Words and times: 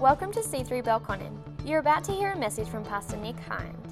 Welcome 0.00 0.32
to 0.32 0.40
C3 0.40 0.82
Belconnen. 0.82 1.38
You're 1.64 1.78
about 1.78 2.02
to 2.04 2.12
hear 2.12 2.32
a 2.32 2.36
message 2.36 2.66
from 2.66 2.84
Pastor 2.84 3.16
Nick 3.16 3.38
Hind. 3.38 3.83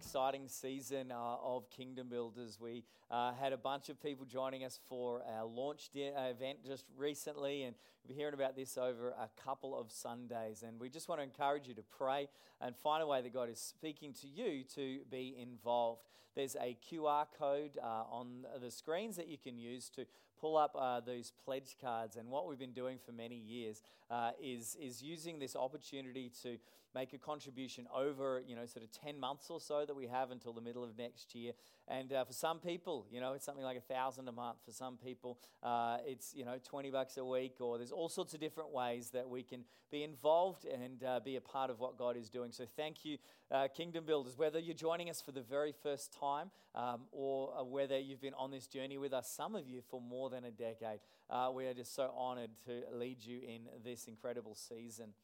Exciting 0.00 0.48
season 0.48 1.12
uh, 1.12 1.36
of 1.42 1.68
Kingdom 1.68 2.08
Builders. 2.08 2.56
We 2.58 2.84
uh, 3.10 3.32
had 3.34 3.52
a 3.52 3.58
bunch 3.58 3.90
of 3.90 4.02
people 4.02 4.24
joining 4.24 4.64
us 4.64 4.80
for 4.88 5.22
our 5.36 5.44
launch 5.44 5.90
uh, 5.94 6.22
event 6.22 6.64
just 6.64 6.86
recently, 6.96 7.64
and 7.64 7.74
we've 8.02 8.08
been 8.08 8.16
hearing 8.16 8.32
about 8.32 8.56
this 8.56 8.78
over 8.78 9.10
a 9.10 9.28
couple 9.44 9.78
of 9.78 9.92
Sundays. 9.92 10.64
And 10.66 10.80
we 10.80 10.88
just 10.88 11.10
want 11.10 11.18
to 11.18 11.22
encourage 11.22 11.68
you 11.68 11.74
to 11.74 11.82
pray 11.82 12.28
and 12.62 12.74
find 12.74 13.02
a 13.02 13.06
way 13.06 13.20
that 13.20 13.34
God 13.34 13.50
is 13.50 13.60
speaking 13.60 14.14
to 14.22 14.26
you 14.26 14.64
to 14.74 15.00
be 15.10 15.36
involved. 15.38 16.00
There's 16.34 16.56
a 16.56 16.76
QR 16.90 17.26
code 17.38 17.78
uh, 17.82 18.04
on 18.10 18.46
the 18.60 18.70
screens 18.70 19.16
that 19.16 19.28
you 19.28 19.38
can 19.38 19.58
use 19.58 19.88
to 19.90 20.06
pull 20.40 20.56
up 20.56 20.74
uh, 20.78 21.00
these 21.00 21.32
pledge 21.44 21.76
cards. 21.80 22.16
And 22.16 22.28
what 22.28 22.46
we've 22.46 22.58
been 22.58 22.72
doing 22.72 22.98
for 23.04 23.12
many 23.12 23.36
years 23.36 23.82
uh, 24.10 24.30
is, 24.42 24.76
is 24.80 25.02
using 25.02 25.38
this 25.38 25.54
opportunity 25.54 26.32
to 26.42 26.56
make 26.94 27.12
a 27.12 27.18
contribution 27.18 27.86
over, 27.94 28.42
you 28.44 28.56
know, 28.56 28.66
sort 28.66 28.84
of 28.84 28.90
10 28.90 29.18
months 29.18 29.48
or 29.48 29.60
so 29.60 29.84
that 29.86 29.94
we 29.94 30.06
have 30.06 30.30
until 30.30 30.52
the 30.52 30.60
middle 30.60 30.82
of 30.82 30.96
next 30.98 31.34
year. 31.34 31.52
And 31.86 32.12
uh, 32.12 32.24
for 32.24 32.32
some 32.32 32.58
people, 32.58 33.06
you 33.10 33.20
know, 33.20 33.32
it's 33.34 33.44
something 33.44 33.64
like 33.64 33.76
a 33.76 33.92
thousand 33.92 34.28
a 34.28 34.32
month. 34.32 34.58
For 34.64 34.72
some 34.72 34.96
people, 34.96 35.38
uh, 35.62 35.98
it's, 36.04 36.34
you 36.34 36.44
know, 36.44 36.56
20 36.62 36.90
bucks 36.90 37.16
a 37.16 37.24
week, 37.24 37.56
or 37.60 37.78
there's 37.78 37.92
all 37.92 38.08
sorts 38.08 38.34
of 38.34 38.40
different 38.40 38.72
ways 38.72 39.10
that 39.10 39.28
we 39.28 39.42
can 39.42 39.64
be 39.90 40.02
involved 40.02 40.64
and 40.64 41.02
uh, 41.04 41.20
be 41.24 41.36
a 41.36 41.40
part 41.40 41.70
of 41.70 41.78
what 41.78 41.96
God 41.96 42.16
is 42.16 42.28
doing. 42.28 42.50
So 42.52 42.64
thank 42.76 43.04
you, 43.04 43.18
uh, 43.50 43.68
Kingdom 43.68 44.04
Builders. 44.04 44.36
Whether 44.36 44.58
you're 44.58 44.74
joining 44.74 45.10
us 45.10 45.20
for 45.20 45.32
the 45.32 45.42
very 45.42 45.74
first 45.82 46.12
time 46.20 46.50
um, 46.74 47.02
or 47.12 47.52
uh, 47.58 47.64
whether 47.64 47.98
you've 47.98 48.20
been 48.20 48.34
on 48.34 48.50
this 48.50 48.66
journey 48.66 48.98
with 48.98 49.12
us, 49.12 49.32
some 49.34 49.54
of 49.54 49.66
you 49.66 49.80
for 49.90 50.00
more 50.00 50.30
than 50.30 50.44
a 50.44 50.50
decade, 50.50 51.00
uh, 51.28 51.50
we 51.54 51.66
are 51.66 51.74
just 51.74 51.94
so 51.94 52.12
honored 52.16 52.50
to 52.66 52.82
lead 52.92 53.24
you 53.24 53.40
in 53.40 53.62
this 53.84 54.06
incredible 54.06 54.54
season. 54.54 55.14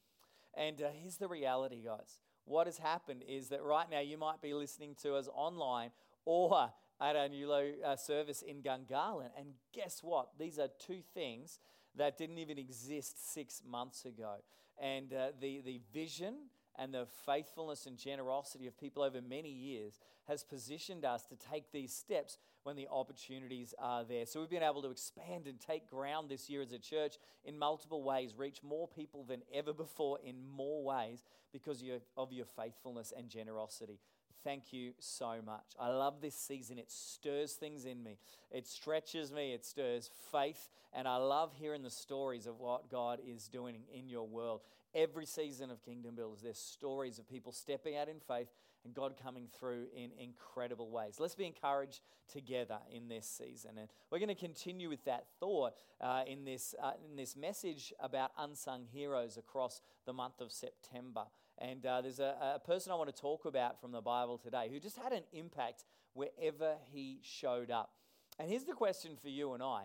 And 0.55 0.81
uh, 0.81 0.89
here's 0.93 1.17
the 1.19 1.29
reality, 1.29 1.83
guys. 1.85 2.19
What 2.45 2.67
has 2.67 2.79
happened 2.79 3.23
is 3.29 3.49
that 3.49 3.63
right 3.63 3.91
now 3.91 4.01
you 4.01 4.17
might 4.17 4.41
be 4.41 4.55
listening 4.55 4.97
to 5.03 5.15
us 5.15 5.29
online 5.35 5.91
or 6.25 6.71
at 7.01 7.17
our 7.17 7.29
new 7.29 7.53
uh, 7.53 7.97
service 7.97 8.43
in 8.43 8.63
Gungahlin. 8.63 9.31
And 9.39 9.49
guess 9.75 10.01
what? 10.03 10.29
These 10.39 10.59
are 10.59 10.69
two 10.79 11.01
things 11.13 11.59
that 11.97 12.17
didn't 12.19 12.39
even 12.39 12.59
exist 12.59 13.33
six 13.33 13.63
months 13.69 14.05
ago. 14.05 14.37
And 14.81 15.13
uh, 15.13 15.29
the, 15.41 15.61
the 15.65 15.81
vision 15.93 16.35
and 16.79 16.93
the 16.93 17.07
faithfulness 17.25 17.87
and 17.87 17.97
generosity 17.97 18.67
of 18.67 18.79
people 18.79 19.03
over 19.03 19.21
many 19.21 19.51
years 19.51 19.99
has 20.29 20.45
positioned 20.45 21.05
us 21.05 21.25
to 21.27 21.37
take 21.37 21.73
these 21.73 21.93
steps 21.93 22.39
when 22.65 22.77
the 22.77 22.89
opportunities 22.91 23.75
are 23.79 24.05
there. 24.05 24.27
So 24.27 24.41
we've 24.41 24.51
been 24.51 24.63
able 24.63 24.83
to 24.83 24.91
expand 24.91 25.47
and 25.47 25.59
take 25.61 25.89
ground 25.89 26.29
this 26.29 26.51
year 26.51 26.63
as 26.63 26.73
a 26.73 26.79
church 26.79 27.17
in 27.45 27.59
multiple 27.59 28.03
ways, 28.03 28.35
reach 28.37 28.63
more 28.63 28.89
people 28.89 29.25
than 29.25 29.43
ever 29.55 29.73
before 29.73 30.19
in 30.25 30.37
more 30.49 30.83
ways 30.85 31.23
because 31.53 31.83
of 32.17 32.33
your 32.33 32.47
faithfulness 32.57 33.13
and 33.17 33.29
generosity. 33.29 34.01
Thank 34.45 34.73
you 34.73 34.93
so 34.99 35.41
much. 35.45 35.65
I 35.79 35.89
love 35.89 36.21
this 36.21 36.37
season. 36.37 36.79
It 36.79 36.91
stirs 36.91 37.55
things 37.55 37.85
in 37.85 38.03
me, 38.03 38.19
it 38.51 38.67
stretches 38.67 39.33
me, 39.33 39.53
it 39.53 39.65
stirs 39.65 40.11
faith, 40.33 40.71
and 40.93 41.09
I 41.09 41.17
love 41.17 41.53
hearing 41.55 41.83
the 41.83 41.91
stories 41.91 42.47
of 42.47 42.61
what 42.61 42.91
God 42.91 43.21
is 43.27 43.49
doing 43.49 43.77
in 43.93 44.09
your 44.09 44.27
world. 44.27 44.63
Every 44.95 45.27
season 45.27 45.71
of 45.71 45.85
Kingdom 45.85 46.15
Builders, 46.15 46.41
there's 46.43 46.59
stories 46.59 47.19
of 47.19 47.29
people 47.29 47.53
stepping 47.53 47.97
out 47.97 48.09
in 48.09 48.19
faith 48.21 48.49
and 48.87 48.95
God 48.95 49.15
coming 49.23 49.49
through 49.59 49.87
in 49.95 50.11
incredible 50.19 50.91
ways. 50.91 51.17
Let's 51.19 51.35
be 51.35 51.45
encouraged 51.45 52.01
together 52.33 52.79
in 52.91 53.09
this 53.09 53.27
season. 53.27 53.73
And 53.79 53.89
we're 54.11 54.21
going 54.21 54.29
to 54.29 54.35
continue 54.35 54.89
with 54.89 55.05
that 55.05 55.27
thought 55.41 55.75
uh, 56.01 56.23
in, 56.27 56.45
this, 56.45 56.75
uh, 56.83 56.93
in 57.05 57.17
this 57.17 57.37
message 57.37 57.93
about 58.01 58.31
unsung 58.39 58.87
heroes 58.91 59.37
across 59.37 59.83
the 60.07 60.13
month 60.13 60.41
of 60.41 60.53
September. 60.53 61.25
And 61.59 61.85
uh, 61.87 62.03
there's 62.03 62.21
a, 62.21 62.57
a 62.57 62.59
person 62.59 62.93
I 62.93 62.97
want 62.97 63.15
to 63.15 63.21
talk 63.21 63.45
about 63.47 63.81
from 63.81 63.93
the 63.93 64.01
Bible 64.01 64.39
today 64.39 64.69
who 64.71 64.79
just 64.79 64.97
had 64.97 65.13
an 65.13 65.23
impact 65.33 65.85
wherever 66.13 66.75
he 66.93 67.21
showed 67.23 67.71
up. 67.71 67.93
And 68.39 68.49
here's 68.49 68.65
the 68.65 68.73
question 68.73 69.17
for 69.21 69.29
you 69.29 69.55
and 69.55 69.63
I 69.63 69.85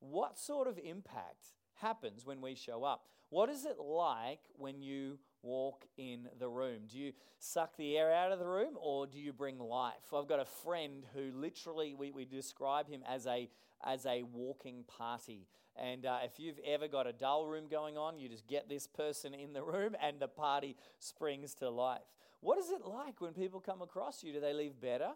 What 0.00 0.38
sort 0.38 0.68
of 0.68 0.78
impact 0.78 1.52
happens 1.74 2.24
when 2.24 2.40
we 2.40 2.54
show 2.54 2.84
up? 2.84 3.04
What 3.30 3.50
is 3.50 3.64
it 3.64 3.78
like 3.78 4.40
when 4.56 4.80
you 4.80 5.18
walk 5.42 5.86
in 5.96 6.28
the 6.38 6.48
room? 6.48 6.82
Do 6.90 6.98
you 6.98 7.12
suck 7.38 7.76
the 7.76 7.98
air 7.98 8.12
out 8.12 8.32
of 8.32 8.38
the 8.38 8.46
room 8.46 8.74
or 8.80 9.06
do 9.06 9.18
you 9.18 9.32
bring 9.32 9.58
life? 9.58 10.12
I've 10.14 10.28
got 10.28 10.40
a 10.40 10.44
friend 10.44 11.04
who 11.14 11.32
literally, 11.34 11.94
we, 11.94 12.10
we 12.10 12.24
describe 12.24 12.88
him 12.88 13.02
as 13.08 13.26
a, 13.26 13.50
as 13.84 14.06
a 14.06 14.22
walking 14.22 14.84
party. 14.84 15.48
And 15.76 16.06
uh, 16.06 16.18
if 16.24 16.38
you've 16.38 16.58
ever 16.64 16.88
got 16.88 17.06
a 17.06 17.12
dull 17.12 17.46
room 17.46 17.64
going 17.70 17.98
on, 17.98 18.18
you 18.18 18.28
just 18.28 18.46
get 18.46 18.68
this 18.68 18.86
person 18.86 19.34
in 19.34 19.52
the 19.52 19.62
room 19.62 19.96
and 20.02 20.20
the 20.20 20.28
party 20.28 20.76
springs 20.98 21.54
to 21.54 21.70
life. 21.70 22.02
What 22.40 22.58
is 22.58 22.70
it 22.70 22.84
like 22.84 23.20
when 23.20 23.32
people 23.32 23.60
come 23.60 23.82
across 23.82 24.22
you? 24.22 24.32
Do 24.32 24.40
they 24.40 24.52
leave 24.52 24.80
better 24.80 25.12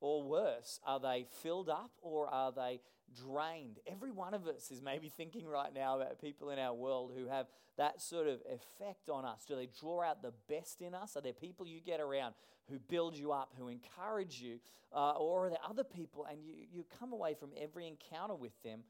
or 0.00 0.22
worse? 0.22 0.80
Are 0.84 0.98
they 0.98 1.26
filled 1.42 1.68
up 1.68 1.92
or 2.02 2.26
are 2.26 2.52
they 2.52 2.80
drained? 3.24 3.78
Every 3.86 4.10
one 4.10 4.34
of 4.34 4.46
us 4.46 4.70
is 4.70 4.82
maybe 4.82 5.08
thinking 5.08 5.46
right 5.46 5.72
now 5.72 6.00
about 6.00 6.20
people 6.20 6.50
in 6.50 6.58
our 6.58 6.74
world 6.74 7.12
who 7.16 7.28
have 7.28 7.46
that 7.78 8.02
sort 8.02 8.26
of 8.26 8.40
effect 8.46 9.08
on 9.08 9.24
us. 9.24 9.44
Do 9.46 9.54
they 9.54 9.68
draw 9.80 10.02
out 10.02 10.22
the 10.22 10.32
best 10.48 10.82
in 10.82 10.94
us? 10.94 11.16
Are 11.16 11.20
there 11.20 11.32
people 11.32 11.66
you 11.66 11.80
get 11.80 12.00
around 12.00 12.34
who 12.68 12.78
build 12.78 13.16
you 13.16 13.32
up, 13.32 13.52
who 13.56 13.68
encourage 13.68 14.40
you? 14.40 14.58
Uh, 14.92 15.12
or 15.12 15.46
are 15.46 15.50
there 15.50 15.58
other 15.66 15.84
people 15.84 16.26
and 16.30 16.42
you, 16.44 16.52
you 16.70 16.84
come 16.98 17.12
away 17.12 17.34
from 17.34 17.50
every 17.56 17.86
encounter 17.86 18.34
with 18.34 18.60
them 18.62 18.80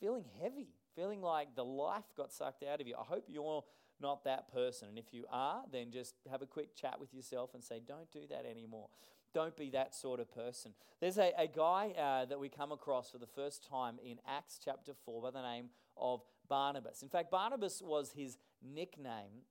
feeling 0.00 0.24
heavy, 0.42 0.68
feeling 0.94 1.22
like 1.22 1.54
the 1.54 1.64
life 1.64 2.04
got 2.16 2.32
sucked 2.32 2.62
out 2.62 2.80
of 2.80 2.86
you? 2.86 2.94
I 2.98 3.04
hope 3.04 3.24
you're 3.28 3.64
not 4.00 4.24
that 4.24 4.52
person. 4.52 4.88
And 4.88 4.98
if 4.98 5.12
you 5.12 5.24
are, 5.30 5.62
then 5.72 5.90
just 5.90 6.14
have 6.30 6.42
a 6.42 6.46
quick 6.46 6.74
chat 6.74 7.00
with 7.00 7.14
yourself 7.14 7.54
and 7.54 7.62
say, 7.62 7.80
don't 7.86 8.10
do 8.12 8.20
that 8.30 8.44
anymore. 8.48 8.88
Don't 9.32 9.56
be 9.56 9.70
that 9.70 9.94
sort 9.94 10.20
of 10.20 10.32
person. 10.32 10.72
There's 11.00 11.18
a, 11.18 11.32
a 11.36 11.48
guy 11.48 11.92
uh, 11.98 12.24
that 12.26 12.38
we 12.38 12.48
come 12.48 12.70
across 12.70 13.10
for 13.10 13.18
the 13.18 13.26
first 13.26 13.68
time 13.68 13.98
in 14.04 14.18
Acts 14.28 14.60
chapter 14.64 14.92
4 15.04 15.22
by 15.22 15.30
the 15.30 15.42
name 15.42 15.70
of 15.96 16.22
Barnabas. 16.48 17.02
In 17.02 17.08
fact, 17.08 17.30
Barnabas 17.30 17.82
was 17.82 18.12
his 18.12 18.38
nickname, 18.62 19.42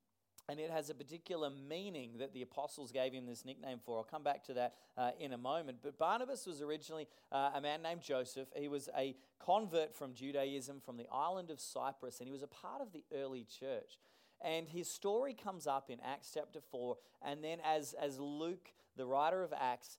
and 0.50 0.60
it 0.60 0.70
has 0.70 0.90
a 0.90 0.94
particular 0.94 1.50
meaning 1.50 2.12
that 2.20 2.34
the 2.34 2.42
apostles 2.42 2.92
gave 2.92 3.14
him 3.14 3.26
this 3.26 3.46
nickname 3.46 3.80
for. 3.84 3.98
I'll 3.98 4.04
come 4.04 4.24
back 4.24 4.44
to 4.46 4.54
that 4.56 4.74
uh, 4.98 5.12
in 5.20 5.34
a 5.34 5.38
moment. 5.38 5.78
But 5.82 5.98
Barnabas 5.98 6.46
was 6.46 6.62
originally 6.62 7.08
uh, 7.32 7.52
a 7.56 7.62
man 7.62 7.82
named 7.82 8.02
Joseph. 8.02 8.50
He 8.56 8.68
was 8.68 8.90
a 8.98 9.16
convert 9.40 9.96
from 9.96 10.14
Judaism 10.14 10.82
from 10.86 10.98
the 10.98 11.08
island 11.12 11.50
of 11.50 11.60
Cyprus, 11.60 12.20
and 12.20 12.28
he 12.28 12.32
was 12.34 12.44
a 12.44 12.48
part 12.48 12.82
of 12.82 12.92
the 12.92 13.04
early 13.16 13.46
church. 13.60 13.98
And 14.42 14.68
his 14.68 14.90
story 14.90 15.34
comes 15.34 15.68
up 15.68 15.90
in 15.90 16.00
Acts 16.02 16.32
chapter 16.34 16.60
4. 16.60 16.98
And 17.22 17.42
then, 17.42 17.60
as, 17.66 17.94
as 17.94 18.20
Luke, 18.20 18.74
the 18.98 19.06
writer 19.06 19.42
of 19.44 19.54
Acts, 19.58 19.98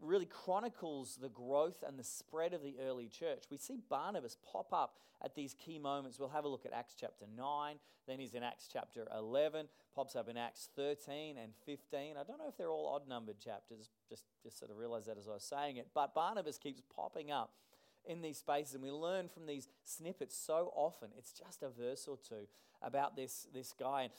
really 0.00 0.26
chronicles 0.26 1.18
the 1.20 1.28
growth 1.28 1.82
and 1.86 1.98
the 1.98 2.04
spread 2.04 2.54
of 2.54 2.62
the 2.62 2.76
early 2.80 3.08
church, 3.08 3.44
we 3.50 3.56
see 3.56 3.78
Barnabas 3.88 4.36
pop 4.52 4.72
up 4.72 4.96
at 5.24 5.34
these 5.34 5.54
key 5.54 5.78
moments. 5.78 6.18
We'll 6.18 6.28
have 6.28 6.44
a 6.44 6.48
look 6.48 6.66
at 6.66 6.72
Acts 6.72 6.94
chapter 6.98 7.26
9, 7.36 7.76
then 8.06 8.18
he's 8.18 8.34
in 8.34 8.42
Acts 8.42 8.68
chapter 8.72 9.06
11, 9.16 9.68
pops 9.94 10.16
up 10.16 10.28
in 10.28 10.36
Acts 10.36 10.68
13 10.76 11.36
and 11.36 11.52
15. 11.66 12.16
I 12.16 12.22
don't 12.24 12.38
know 12.38 12.48
if 12.48 12.56
they're 12.56 12.70
all 12.70 12.92
odd 12.94 13.08
numbered 13.08 13.38
chapters, 13.38 13.90
just, 14.08 14.24
just 14.42 14.58
sort 14.58 14.70
of 14.70 14.76
realized 14.76 15.08
that 15.08 15.18
as 15.18 15.28
I 15.28 15.32
was 15.32 15.44
saying 15.44 15.76
it. 15.76 15.88
But 15.94 16.14
Barnabas 16.14 16.58
keeps 16.58 16.82
popping 16.94 17.30
up 17.30 17.52
in 18.04 18.22
these 18.22 18.38
spaces, 18.38 18.74
and 18.74 18.82
we 18.82 18.90
learn 18.90 19.28
from 19.28 19.46
these 19.46 19.68
snippets 19.84 20.36
so 20.36 20.72
often. 20.74 21.10
It's 21.16 21.32
just 21.32 21.62
a 21.62 21.68
verse 21.68 22.08
or 22.08 22.16
two 22.16 22.46
about 22.82 23.16
this, 23.16 23.46
this 23.54 23.72
guy. 23.78 24.02
And 24.02 24.12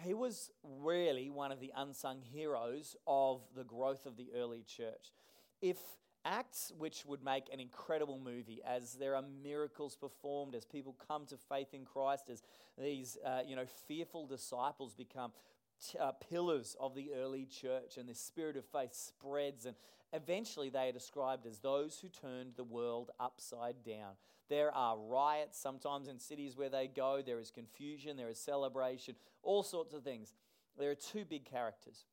he 0.00 0.14
was 0.14 0.50
really 0.62 1.30
one 1.30 1.52
of 1.52 1.60
the 1.60 1.72
unsung 1.76 2.20
heroes 2.22 2.96
of 3.06 3.42
the 3.56 3.64
growth 3.64 4.06
of 4.06 4.16
the 4.16 4.30
early 4.34 4.64
church. 4.66 5.12
If 5.60 5.78
Acts, 6.24 6.72
which 6.76 7.04
would 7.06 7.24
make 7.24 7.44
an 7.52 7.60
incredible 7.60 8.18
movie, 8.18 8.60
as 8.66 8.94
there 8.94 9.14
are 9.14 9.22
miracles 9.42 9.96
performed, 9.96 10.54
as 10.54 10.64
people 10.64 10.94
come 11.06 11.24
to 11.26 11.36
faith 11.36 11.72
in 11.72 11.84
Christ, 11.84 12.28
as 12.28 12.42
these 12.76 13.16
uh, 13.24 13.40
you 13.46 13.56
know 13.56 13.64
fearful 13.86 14.26
disciples 14.26 14.94
become 14.94 15.32
t- 15.80 15.98
uh, 15.98 16.12
pillars 16.12 16.76
of 16.80 16.94
the 16.94 17.12
early 17.14 17.46
church, 17.46 17.96
and 17.96 18.08
the 18.08 18.14
spirit 18.14 18.56
of 18.56 18.64
faith 18.66 18.94
spreads, 18.94 19.64
and 19.64 19.76
eventually 20.12 20.68
they 20.68 20.88
are 20.88 20.92
described 20.92 21.46
as 21.46 21.60
those 21.60 21.98
who 22.00 22.08
turned 22.08 22.52
the 22.56 22.64
world 22.64 23.10
upside 23.18 23.82
down. 23.82 24.14
There 24.48 24.74
are 24.74 24.96
riots 24.96 25.58
sometimes 25.58 26.08
in 26.08 26.18
cities 26.18 26.56
where 26.56 26.68
they 26.68 26.88
go. 26.88 27.22
There 27.24 27.38
is 27.38 27.50
confusion. 27.50 28.16
There 28.16 28.30
is 28.30 28.38
celebration. 28.38 29.14
All 29.42 29.62
sorts 29.62 29.94
of 29.94 30.02
things. 30.02 30.34
There 30.78 30.90
are 30.90 30.94
two 30.94 31.24
big 31.24 31.44
characters. 31.44 32.04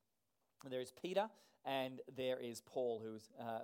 There 0.68 0.80
is 0.80 0.92
Peter 0.92 1.28
and 1.64 2.00
there 2.16 2.38
is 2.38 2.62
Paul, 2.64 3.02
who's 3.04 3.30
uh, 3.40 3.60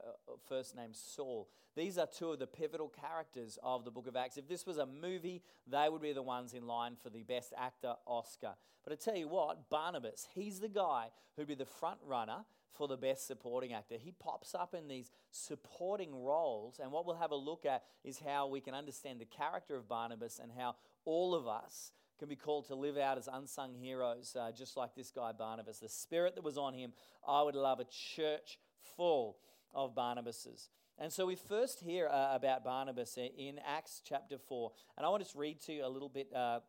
first 0.49 0.77
name 0.77 0.91
Saul. 0.93 1.49
These 1.77 1.99
are 1.99 2.07
two 2.07 2.33
of 2.33 2.39
the 2.39 2.47
pivotal 2.47 2.89
characters 2.89 3.59
of 3.63 3.85
the 3.85 3.91
book 3.91 4.07
of 4.07 4.17
Acts. 4.17 4.37
If 4.37 4.49
this 4.49 4.67
was 4.67 4.79
a 4.79 4.87
movie, 4.87 5.43
they 5.67 5.89
would 5.89 6.03
be 6.03 6.13
the 6.13 6.23
ones 6.23 6.53
in 6.53 6.67
line 6.67 6.97
for 7.01 7.11
the 7.11 7.23
best 7.23 7.55
actor 7.57 7.95
Oscar. 8.07 8.55
But 8.85 8.93
I 8.93 8.97
tell 8.97 9.17
you 9.17 9.29
what, 9.29 9.71
Barnabas, 9.71 10.27
he's 10.35 10.59
the 10.59 10.69
guy 10.69 11.09
who'd 11.37 11.47
be 11.47 11.55
the 11.55 11.65
front 11.65 11.99
runner 12.05 12.45
for 12.73 12.89
the 12.89 12.97
best 12.97 13.27
supporting 13.27 13.73
actor. 13.73 13.97
He 13.99 14.13
pops 14.13 14.55
up 14.55 14.75
in 14.75 14.89
these 14.89 15.11
supporting 15.31 16.15
roles, 16.25 16.81
and 16.83 16.91
what 16.91 17.07
we'll 17.07 17.17
have 17.17 17.31
a 17.31 17.37
look 17.37 17.65
at 17.67 17.83
is 18.05 18.21
how 18.25 18.47
we 18.47 18.61
can 18.61 18.75
understand 18.75 19.21
the 19.21 19.27
character 19.27 19.77
of 19.77 19.89
Barnabas 19.89 20.41
and 20.43 20.51
how 20.57 20.77
all 21.05 21.35
of 21.35 21.47
us 21.47 21.93
can 22.19 22.29
be 22.29 22.37
called 22.37 22.67
to 22.69 22.75
live 22.75 22.97
out 22.97 23.19
as 23.19 23.29
unsung 23.31 23.75
heroes, 23.75 24.37
uh, 24.39 24.53
just 24.57 24.77
like 24.77 24.95
this 24.95 25.11
guy 25.11 25.33
Barnabas. 25.33 25.81
The 25.81 25.89
spirit 25.89 26.37
that 26.37 26.45
was 26.45 26.57
on 26.57 26.73
him, 26.73 26.93
I 27.27 27.43
would 27.43 27.57
love 27.57 27.81
a 27.81 27.85
church 27.85 28.59
full 28.97 29.39
of 29.75 29.95
Barnabases. 29.95 30.69
And 30.99 31.13
so 31.13 31.27
we 31.27 31.35
first 31.35 31.81
hear 31.81 32.07
uh, 32.07 32.35
about 32.35 32.65
Barnabas 32.65 33.17
in 33.17 33.59
Acts 33.67 34.03
chapter 34.05 34.39
4. 34.39 34.71
And 34.97 35.07
I 35.07 35.09
want 35.09 35.27
to 35.27 35.39
read 35.39 35.61
to 35.63 35.73
you 35.73 35.85
a 35.85 35.89
little 35.89 36.09
bit 36.09 36.33
uh, 36.33 36.61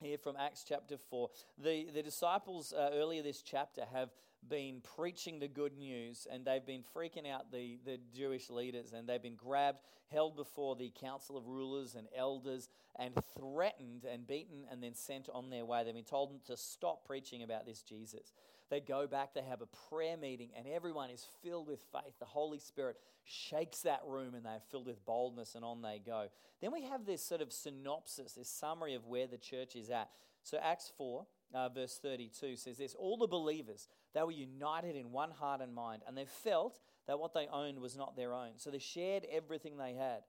here 0.00 0.18
from 0.18 0.36
Acts 0.38 0.64
chapter 0.66 0.96
4. 1.10 1.28
The, 1.58 1.88
the 1.92 2.02
disciples 2.02 2.72
uh, 2.72 2.90
earlier 2.94 3.22
this 3.22 3.42
chapter 3.42 3.82
have 3.92 4.10
been 4.48 4.80
preaching 4.96 5.38
the 5.38 5.48
good 5.48 5.76
news 5.76 6.26
and 6.30 6.44
they've 6.44 6.64
been 6.64 6.84
freaking 6.94 7.30
out 7.30 7.50
the, 7.50 7.78
the 7.84 7.98
Jewish 8.14 8.50
leaders 8.50 8.92
and 8.92 9.08
they've 9.08 9.22
been 9.22 9.36
grabbed, 9.36 9.78
held 10.10 10.36
before 10.36 10.76
the 10.76 10.92
council 11.00 11.36
of 11.36 11.46
rulers 11.46 11.94
and 11.94 12.06
elders, 12.16 12.68
and 12.98 13.14
threatened 13.38 14.04
and 14.10 14.26
beaten 14.26 14.64
and 14.70 14.82
then 14.82 14.94
sent 14.94 15.28
on 15.32 15.50
their 15.50 15.64
way. 15.64 15.84
They've 15.84 15.94
been 15.94 16.04
told 16.04 16.44
to 16.46 16.56
stop 16.56 17.06
preaching 17.06 17.42
about 17.42 17.66
this 17.66 17.82
Jesus. 17.82 18.32
They 18.68 18.80
go 18.80 19.06
back, 19.06 19.34
they 19.34 19.42
have 19.42 19.62
a 19.62 19.88
prayer 19.88 20.16
meeting, 20.16 20.50
and 20.56 20.66
everyone 20.66 21.10
is 21.10 21.24
filled 21.42 21.68
with 21.68 21.84
faith. 21.92 22.18
The 22.18 22.24
Holy 22.24 22.58
Spirit 22.58 22.96
shakes 23.24 23.80
that 23.82 24.00
room 24.06 24.34
and 24.34 24.44
they're 24.44 24.60
filled 24.70 24.86
with 24.86 25.04
boldness, 25.04 25.54
and 25.54 25.64
on 25.64 25.82
they 25.82 26.00
go. 26.04 26.28
Then 26.60 26.72
we 26.72 26.82
have 26.82 27.06
this 27.06 27.22
sort 27.22 27.40
of 27.40 27.52
synopsis, 27.52 28.32
this 28.32 28.48
summary 28.48 28.94
of 28.94 29.06
where 29.06 29.26
the 29.26 29.38
church 29.38 29.76
is 29.76 29.90
at. 29.90 30.10
So, 30.42 30.58
Acts 30.62 30.92
4, 30.96 31.26
uh, 31.56 31.70
verse 31.70 31.98
32 32.00 32.56
says 32.56 32.76
this 32.76 32.94
All 32.94 33.16
the 33.16 33.26
believers, 33.26 33.88
they 34.14 34.22
were 34.22 34.30
united 34.30 34.94
in 34.94 35.10
one 35.10 35.30
heart 35.30 35.60
and 35.62 35.74
mind, 35.74 36.02
and 36.06 36.16
they 36.16 36.26
felt 36.26 36.80
that 37.06 37.18
what 37.18 37.32
they 37.32 37.48
owned 37.50 37.78
was 37.78 37.96
not 37.96 38.16
their 38.16 38.34
own. 38.34 38.52
So, 38.56 38.70
they 38.70 38.78
shared 38.78 39.26
everything 39.30 39.76
they 39.76 39.94
had. 39.94 40.20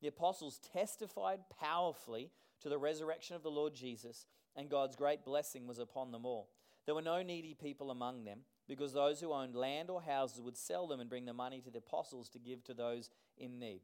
The 0.00 0.08
apostles 0.08 0.60
testified 0.72 1.40
powerfully 1.60 2.30
to 2.62 2.68
the 2.68 2.78
resurrection 2.78 3.36
of 3.36 3.44
the 3.44 3.50
Lord 3.50 3.74
Jesus, 3.74 4.26
and 4.56 4.68
God's 4.68 4.96
great 4.96 5.24
blessing 5.24 5.66
was 5.68 5.78
upon 5.78 6.10
them 6.10 6.26
all. 6.26 6.48
There 6.84 6.94
were 6.96 7.02
no 7.02 7.22
needy 7.22 7.54
people 7.54 7.92
among 7.92 8.24
them, 8.24 8.40
because 8.66 8.92
those 8.92 9.20
who 9.20 9.32
owned 9.32 9.54
land 9.54 9.88
or 9.88 10.02
houses 10.02 10.40
would 10.40 10.56
sell 10.56 10.88
them 10.88 10.98
and 10.98 11.08
bring 11.08 11.26
the 11.26 11.32
money 11.32 11.60
to 11.60 11.70
the 11.70 11.78
apostles 11.78 12.28
to 12.30 12.40
give 12.40 12.64
to 12.64 12.74
those 12.74 13.08
in 13.38 13.60
need. 13.60 13.82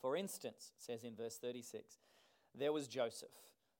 For 0.00 0.16
instance, 0.16 0.72
says 0.76 1.04
in 1.04 1.14
verse 1.14 1.38
36, 1.38 1.98
there 2.54 2.72
was 2.72 2.88
Joseph, 2.88 3.30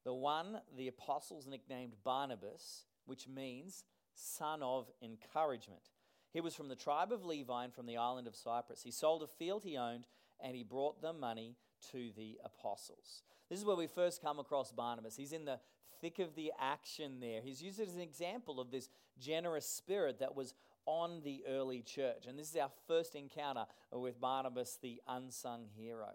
the 0.05 0.15
one 0.15 0.61
the 0.77 0.89
apostles 0.89 1.47
nicknamed 1.47 1.95
Barnabas, 2.05 2.85
which 3.07 3.29
means 3.29 3.85
son 4.15 4.63
of 4.63 4.91
encouragement. 5.03 5.91
He 6.33 6.41
was 6.41 6.55
from 6.55 6.69
the 6.69 6.77
tribe 6.77 7.13
of 7.13 7.25
Levi 7.25 7.65
and 7.65 7.75
from 7.75 7.87
the 7.87 7.97
island 7.97 8.27
of 8.27 8.35
Cyprus. 8.35 8.83
He 8.83 8.91
sold 8.91 9.23
a 9.23 9.27
field 9.27 9.65
he 9.65 9.77
owned 9.77 10.07
and 10.41 10.57
he 10.57 10.63
brought 10.63 11.03
the 11.03 11.13
money 11.13 11.57
to 11.93 12.11
the 12.17 12.39
apostles. 12.45 13.23
This 13.51 13.59
is 13.59 13.65
where 13.65 13.77
we 13.77 13.87
first 13.87 14.23
come 14.23 14.39
across 14.39 14.73
Barnabas. 14.73 15.17
He's 15.17 15.33
in 15.33 15.45
the 15.45 15.61
thick 16.01 16.19
of 16.19 16.35
the 16.35 16.53
action 16.59 17.21
there. 17.21 17.41
He's 17.43 17.63
used 17.63 17.81
as 17.81 17.95
an 17.95 18.01
example 18.01 18.61
of 18.61 18.71
this 18.71 18.89
generous 19.21 19.69
spirit 19.69 20.19
that 20.21 20.35
was 20.35 20.55
on 20.87 21.23
the 21.23 21.43
early 21.49 21.83
church. 21.83 22.27
And 22.27 22.39
this 22.39 22.51
is 22.51 22.57
our 22.57 22.71
first 22.89 23.15
encounter 23.15 23.67
with 23.93 24.21
Barnabas, 24.21 24.79
the 24.81 25.01
unsung 25.07 25.67
hero. 25.77 26.13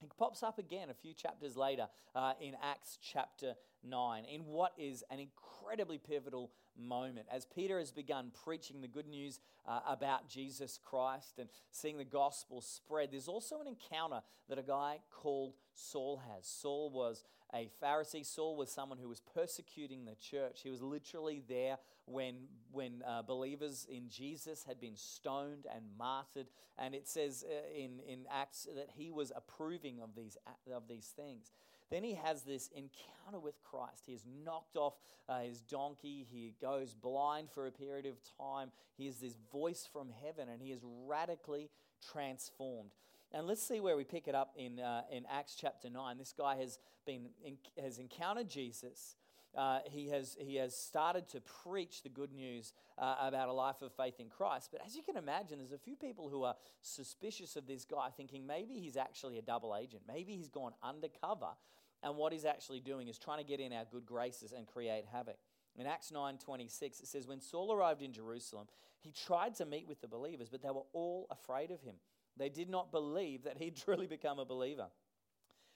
He 0.00 0.08
pops 0.18 0.42
up 0.42 0.58
again 0.58 0.88
a 0.88 0.94
few 0.94 1.12
chapters 1.12 1.56
later 1.56 1.86
uh, 2.14 2.32
in 2.40 2.54
Acts 2.62 2.98
chapter 3.02 3.54
9 3.84 4.24
in 4.24 4.46
what 4.46 4.72
is 4.78 5.04
an 5.10 5.18
incredibly 5.18 5.98
pivotal 5.98 6.50
moment 6.78 7.26
as 7.30 7.44
Peter 7.44 7.78
has 7.78 7.90
begun 7.90 8.32
preaching 8.44 8.80
the 8.80 8.88
good 8.88 9.06
news 9.06 9.40
uh, 9.66 9.80
about 9.86 10.26
Jesus 10.26 10.78
Christ 10.82 11.38
and 11.38 11.50
seeing 11.70 11.98
the 11.98 12.04
gospel 12.04 12.62
spread. 12.62 13.10
There's 13.12 13.28
also 13.28 13.60
an 13.60 13.66
encounter 13.66 14.22
that 14.48 14.58
a 14.58 14.62
guy 14.62 15.00
called 15.10 15.52
Saul 15.80 16.22
has. 16.32 16.46
Saul 16.46 16.90
was 16.90 17.24
a 17.54 17.68
Pharisee. 17.82 18.24
Saul 18.24 18.56
was 18.56 18.70
someone 18.70 18.98
who 18.98 19.08
was 19.08 19.20
persecuting 19.34 20.04
the 20.04 20.14
church. 20.14 20.60
He 20.62 20.70
was 20.70 20.82
literally 20.82 21.42
there 21.48 21.78
when, 22.06 22.34
when 22.70 23.02
uh, 23.06 23.22
believers 23.22 23.86
in 23.90 24.08
Jesus 24.08 24.64
had 24.64 24.80
been 24.80 24.96
stoned 24.96 25.66
and 25.74 25.84
martyred. 25.98 26.48
And 26.78 26.94
it 26.94 27.08
says 27.08 27.44
uh, 27.48 27.74
in, 27.74 28.00
in 28.06 28.26
Acts 28.30 28.66
that 28.74 28.90
he 28.96 29.10
was 29.10 29.32
approving 29.34 30.00
of 30.00 30.14
these, 30.14 30.36
of 30.72 30.88
these 30.88 31.12
things. 31.16 31.52
Then 31.90 32.04
he 32.04 32.14
has 32.14 32.42
this 32.42 32.68
encounter 32.68 33.40
with 33.42 33.60
Christ. 33.64 34.04
He 34.06 34.12
is 34.12 34.24
knocked 34.44 34.76
off 34.76 34.94
uh, 35.28 35.40
his 35.40 35.60
donkey. 35.60 36.26
He 36.30 36.54
goes 36.60 36.94
blind 36.94 37.50
for 37.50 37.66
a 37.66 37.72
period 37.72 38.06
of 38.06 38.14
time. 38.38 38.70
He 38.96 39.06
has 39.06 39.16
this 39.16 39.34
voice 39.52 39.88
from 39.92 40.10
heaven, 40.24 40.48
and 40.48 40.62
he 40.62 40.70
is 40.70 40.82
radically 41.06 41.68
transformed. 42.12 42.90
And 43.32 43.46
let's 43.46 43.62
see 43.62 43.78
where 43.78 43.96
we 43.96 44.02
pick 44.02 44.26
it 44.26 44.34
up 44.34 44.54
in, 44.56 44.80
uh, 44.80 45.02
in 45.10 45.24
Acts 45.30 45.54
chapter 45.54 45.88
9. 45.88 46.18
This 46.18 46.34
guy 46.36 46.56
has, 46.56 46.78
been 47.06 47.28
has 47.80 47.98
encountered 47.98 48.48
Jesus. 48.48 49.14
Uh, 49.56 49.78
he, 49.84 50.08
has, 50.08 50.36
he 50.40 50.56
has 50.56 50.76
started 50.76 51.28
to 51.28 51.40
preach 51.40 52.02
the 52.02 52.08
good 52.08 52.32
news 52.32 52.72
uh, 52.98 53.16
about 53.20 53.48
a 53.48 53.52
life 53.52 53.82
of 53.82 53.92
faith 53.92 54.18
in 54.18 54.28
Christ. 54.28 54.70
But 54.72 54.80
as 54.84 54.96
you 54.96 55.02
can 55.02 55.16
imagine, 55.16 55.58
there's 55.58 55.72
a 55.72 55.78
few 55.78 55.94
people 55.94 56.28
who 56.28 56.42
are 56.42 56.56
suspicious 56.82 57.54
of 57.54 57.68
this 57.68 57.84
guy, 57.84 58.08
thinking 58.16 58.46
maybe 58.46 58.74
he's 58.74 58.96
actually 58.96 59.38
a 59.38 59.42
double 59.42 59.76
agent. 59.76 60.02
Maybe 60.08 60.34
he's 60.36 60.48
gone 60.48 60.72
undercover, 60.82 61.50
and 62.02 62.16
what 62.16 62.32
he's 62.32 62.44
actually 62.44 62.80
doing 62.80 63.06
is 63.06 63.18
trying 63.18 63.38
to 63.38 63.44
get 63.44 63.60
in 63.60 63.72
our 63.72 63.84
good 63.90 64.06
graces 64.06 64.52
and 64.52 64.66
create 64.66 65.04
havoc. 65.10 65.38
In 65.76 65.86
Acts 65.86 66.10
9:26 66.10 67.00
it 67.00 67.06
says 67.06 67.28
when 67.28 67.40
Saul 67.40 67.72
arrived 67.72 68.02
in 68.02 68.12
Jerusalem 68.12 68.66
he 68.98 69.12
tried 69.12 69.54
to 69.54 69.64
meet 69.64 69.86
with 69.86 70.00
the 70.00 70.08
believers 70.08 70.48
but 70.48 70.62
they 70.62 70.70
were 70.70 70.86
all 70.92 71.28
afraid 71.30 71.70
of 71.70 71.80
him 71.80 71.94
they 72.40 72.48
did 72.48 72.70
not 72.70 72.90
believe 72.90 73.44
that 73.44 73.58
he'd 73.58 73.76
truly 73.84 74.06
become 74.06 74.38
a 74.38 74.44
believer. 74.44 74.86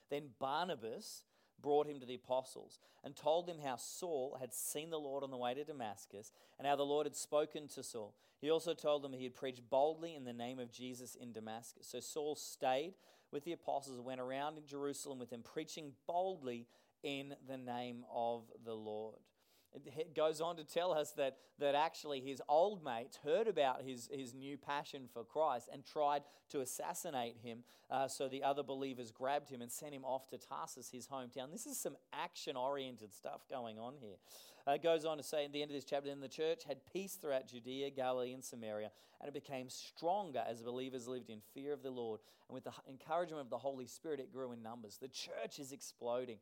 Then 0.09 0.29
Barnabas 0.39 1.23
brought 1.61 1.87
him 1.87 1.99
to 1.99 2.05
the 2.05 2.15
apostles 2.15 2.79
and 3.03 3.15
told 3.15 3.47
them 3.47 3.57
how 3.63 3.75
Saul 3.77 4.37
had 4.39 4.53
seen 4.53 4.89
the 4.89 4.99
Lord 4.99 5.23
on 5.23 5.31
the 5.31 5.37
way 5.37 5.53
to 5.53 5.63
Damascus 5.63 6.31
and 6.57 6.67
how 6.67 6.75
the 6.75 6.83
Lord 6.83 7.05
had 7.05 7.15
spoken 7.15 7.67
to 7.69 7.83
Saul. 7.83 8.13
He 8.41 8.51
also 8.51 8.73
told 8.73 9.01
them 9.01 9.13
he 9.13 9.23
had 9.23 9.35
preached 9.35 9.69
boldly 9.69 10.15
in 10.15 10.25
the 10.25 10.33
name 10.33 10.59
of 10.59 10.71
Jesus 10.71 11.15
in 11.15 11.31
Damascus. 11.31 11.87
So 11.87 11.99
Saul 11.99 12.35
stayed 12.35 12.95
with 13.31 13.45
the 13.45 13.53
apostles 13.53 13.97
and 13.97 14.05
went 14.05 14.21
around 14.21 14.57
in 14.57 14.65
Jerusalem 14.65 15.17
with 15.17 15.29
them, 15.29 15.41
preaching 15.41 15.93
boldly 16.05 16.67
in 17.03 17.35
the 17.47 17.57
name 17.57 18.05
of 18.13 18.43
the 18.63 18.75
Lord 18.75 19.15
it 19.85 20.15
goes 20.15 20.41
on 20.41 20.55
to 20.57 20.63
tell 20.63 20.93
us 20.93 21.11
that, 21.11 21.37
that 21.59 21.75
actually 21.75 22.21
his 22.21 22.41
old 22.47 22.83
mates 22.83 23.19
heard 23.23 23.47
about 23.47 23.81
his, 23.83 24.09
his 24.11 24.33
new 24.33 24.57
passion 24.57 25.07
for 25.11 25.23
Christ 25.23 25.69
and 25.71 25.85
tried 25.85 26.23
to 26.49 26.61
assassinate 26.61 27.37
him. 27.43 27.59
Uh, 27.89 28.07
so 28.07 28.27
the 28.27 28.43
other 28.43 28.63
believers 28.63 29.11
grabbed 29.11 29.49
him 29.49 29.61
and 29.61 29.71
sent 29.71 29.93
him 29.93 30.03
off 30.03 30.27
to 30.29 30.37
Tarsus, 30.37 30.89
his 30.89 31.07
hometown. 31.07 31.51
This 31.51 31.65
is 31.65 31.77
some 31.77 31.95
action 32.13 32.55
oriented 32.55 33.13
stuff 33.13 33.41
going 33.49 33.77
on 33.77 33.95
here. 33.99 34.15
Uh, 34.67 34.71
it 34.71 34.83
goes 34.83 35.05
on 35.05 35.17
to 35.17 35.23
say 35.23 35.45
at 35.45 35.53
the 35.53 35.61
end 35.61 35.69
of 35.69 35.75
this 35.75 35.85
chapter, 35.85 36.09
then 36.09 36.21
the 36.21 36.27
church 36.27 36.63
had 36.67 36.77
peace 36.91 37.13
throughout 37.13 37.47
Judea, 37.47 37.91
Galilee, 37.91 38.33
and 38.33 38.43
Samaria, 38.43 38.89
and 39.21 39.27
it 39.27 39.33
became 39.33 39.69
stronger 39.69 40.43
as 40.47 40.61
believers 40.61 41.07
lived 41.07 41.29
in 41.29 41.39
fear 41.53 41.71
of 41.71 41.83
the 41.83 41.91
Lord. 41.91 42.19
And 42.49 42.55
with 42.55 42.63
the 42.63 42.73
encouragement 42.89 43.41
of 43.41 43.49
the 43.49 43.57
Holy 43.57 43.85
Spirit, 43.85 44.19
it 44.19 44.33
grew 44.33 44.51
in 44.51 44.63
numbers. 44.63 44.97
The 44.99 45.07
church 45.07 45.59
is 45.59 45.71
exploding. 45.71 46.37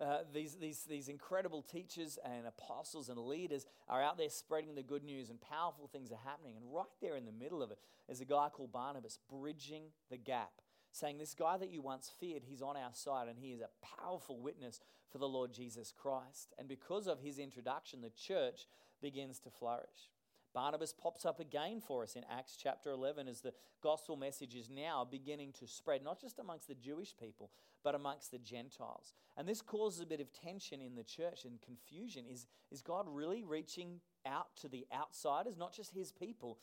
Uh, 0.00 0.18
these, 0.32 0.56
these, 0.56 0.82
these 0.88 1.08
incredible 1.08 1.62
teachers 1.62 2.18
and 2.24 2.46
apostles 2.46 3.08
and 3.08 3.18
leaders 3.18 3.66
are 3.88 4.02
out 4.02 4.18
there 4.18 4.28
spreading 4.28 4.74
the 4.74 4.82
good 4.82 5.04
news, 5.04 5.30
and 5.30 5.40
powerful 5.40 5.86
things 5.86 6.10
are 6.10 6.18
happening. 6.24 6.54
And 6.56 6.74
right 6.74 6.86
there 7.00 7.16
in 7.16 7.26
the 7.26 7.32
middle 7.32 7.62
of 7.62 7.70
it 7.70 7.78
is 8.08 8.20
a 8.20 8.24
guy 8.24 8.48
called 8.52 8.72
Barnabas 8.72 9.18
bridging 9.30 9.84
the 10.10 10.16
gap, 10.16 10.50
saying, 10.90 11.18
This 11.18 11.34
guy 11.34 11.56
that 11.58 11.70
you 11.70 11.80
once 11.80 12.10
feared, 12.18 12.42
he's 12.44 12.62
on 12.62 12.76
our 12.76 12.92
side, 12.92 13.28
and 13.28 13.38
he 13.38 13.52
is 13.52 13.60
a 13.60 13.86
powerful 14.02 14.40
witness 14.40 14.80
for 15.12 15.18
the 15.18 15.28
Lord 15.28 15.52
Jesus 15.52 15.92
Christ. 15.96 16.52
And 16.58 16.66
because 16.66 17.06
of 17.06 17.20
his 17.20 17.38
introduction, 17.38 18.00
the 18.00 18.10
church 18.10 18.66
begins 19.00 19.38
to 19.40 19.50
flourish. 19.50 20.10
Barnabas 20.54 20.92
pops 20.92 21.26
up 21.26 21.40
again 21.40 21.80
for 21.80 22.04
us 22.04 22.14
in 22.14 22.24
Acts 22.30 22.56
chapter 22.56 22.90
11 22.90 23.26
as 23.26 23.40
the 23.40 23.52
gospel 23.82 24.16
message 24.16 24.54
is 24.54 24.70
now 24.70 25.06
beginning 25.08 25.52
to 25.58 25.66
spread, 25.66 26.04
not 26.04 26.20
just 26.20 26.38
amongst 26.38 26.68
the 26.68 26.76
Jewish 26.76 27.14
people, 27.20 27.50
but 27.82 27.96
amongst 27.96 28.30
the 28.30 28.38
Gentiles. 28.38 29.14
And 29.36 29.48
this 29.48 29.60
causes 29.60 30.00
a 30.00 30.06
bit 30.06 30.20
of 30.20 30.32
tension 30.32 30.80
in 30.80 30.94
the 30.94 31.02
church 31.02 31.44
and 31.44 31.60
confusion. 31.60 32.24
Is, 32.30 32.46
is 32.70 32.82
God 32.82 33.06
really 33.08 33.42
reaching 33.42 34.00
out 34.24 34.46
to 34.60 34.68
the 34.68 34.86
outsiders, 34.94 35.58
not 35.58 35.74
just 35.74 35.92
his 35.92 36.12
people, 36.12 36.58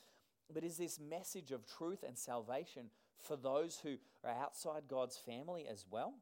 but 0.54 0.64
is 0.64 0.78
this 0.78 0.98
message 0.98 1.52
of 1.52 1.66
truth 1.66 2.04
and 2.08 2.18
salvation 2.18 2.88
for 3.20 3.36
those 3.36 3.82
who 3.84 3.98
are 4.24 4.32
outside 4.42 4.84
God's 4.88 5.18
family 5.18 5.68
as 5.70 5.86
well? 5.90 6.14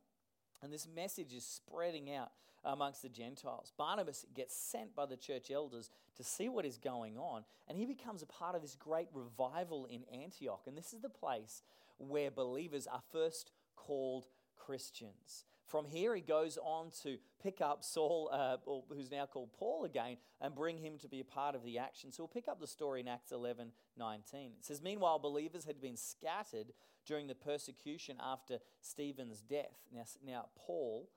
And 0.63 0.73
this 0.73 0.87
message 0.93 1.33
is 1.33 1.45
spreading 1.45 2.13
out 2.13 2.31
amongst 2.63 3.01
the 3.01 3.09
Gentiles. 3.09 3.71
Barnabas 3.77 4.25
gets 4.33 4.55
sent 4.55 4.95
by 4.95 5.05
the 5.05 5.17
church 5.17 5.51
elders 5.51 5.89
to 6.17 6.23
see 6.23 6.49
what 6.49 6.65
is 6.65 6.77
going 6.77 7.17
on, 7.17 7.43
and 7.67 7.77
he 7.77 7.85
becomes 7.85 8.21
a 8.21 8.27
part 8.27 8.55
of 8.55 8.61
this 8.61 8.75
great 8.75 9.07
revival 9.13 9.85
in 9.85 10.03
Antioch. 10.13 10.63
And 10.67 10.77
this 10.77 10.93
is 10.93 11.01
the 11.01 11.09
place 11.09 11.63
where 11.97 12.31
believers 12.31 12.87
are 12.87 13.01
first 13.11 13.51
called 13.75 14.25
Christians. 14.57 15.45
From 15.69 15.85
here, 15.85 16.15
he 16.15 16.21
goes 16.21 16.57
on 16.63 16.89
to 17.03 17.17
pick 17.43 17.61
up 17.61 17.83
Saul, 17.83 18.29
uh, 18.33 18.57
who's 18.89 19.11
now 19.11 19.27
called 19.27 19.53
Paul 19.53 19.85
again, 19.85 20.17
and 20.41 20.55
bring 20.55 20.79
him 20.79 20.97
to 20.97 21.07
be 21.07 21.19
a 21.19 21.23
part 21.23 21.53
of 21.53 21.63
the 21.63 21.77
action. 21.77 22.11
So 22.11 22.23
we'll 22.23 22.27
pick 22.27 22.47
up 22.47 22.59
the 22.59 22.65
story 22.65 23.01
in 23.01 23.07
Acts 23.07 23.31
11 23.31 23.71
19. 23.95 24.39
It 24.57 24.65
says, 24.65 24.81
Meanwhile, 24.81 25.19
believers 25.19 25.65
had 25.65 25.79
been 25.79 25.95
scattered 25.95 26.73
during 27.05 27.27
the 27.27 27.35
persecution 27.35 28.17
after 28.19 28.57
Stephen's 28.81 29.41
death. 29.41 29.77
Now, 29.93 30.05
now 30.25 30.45
Paul, 30.57 31.07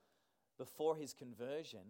before 0.57 0.95
his 0.95 1.13
conversion, 1.13 1.81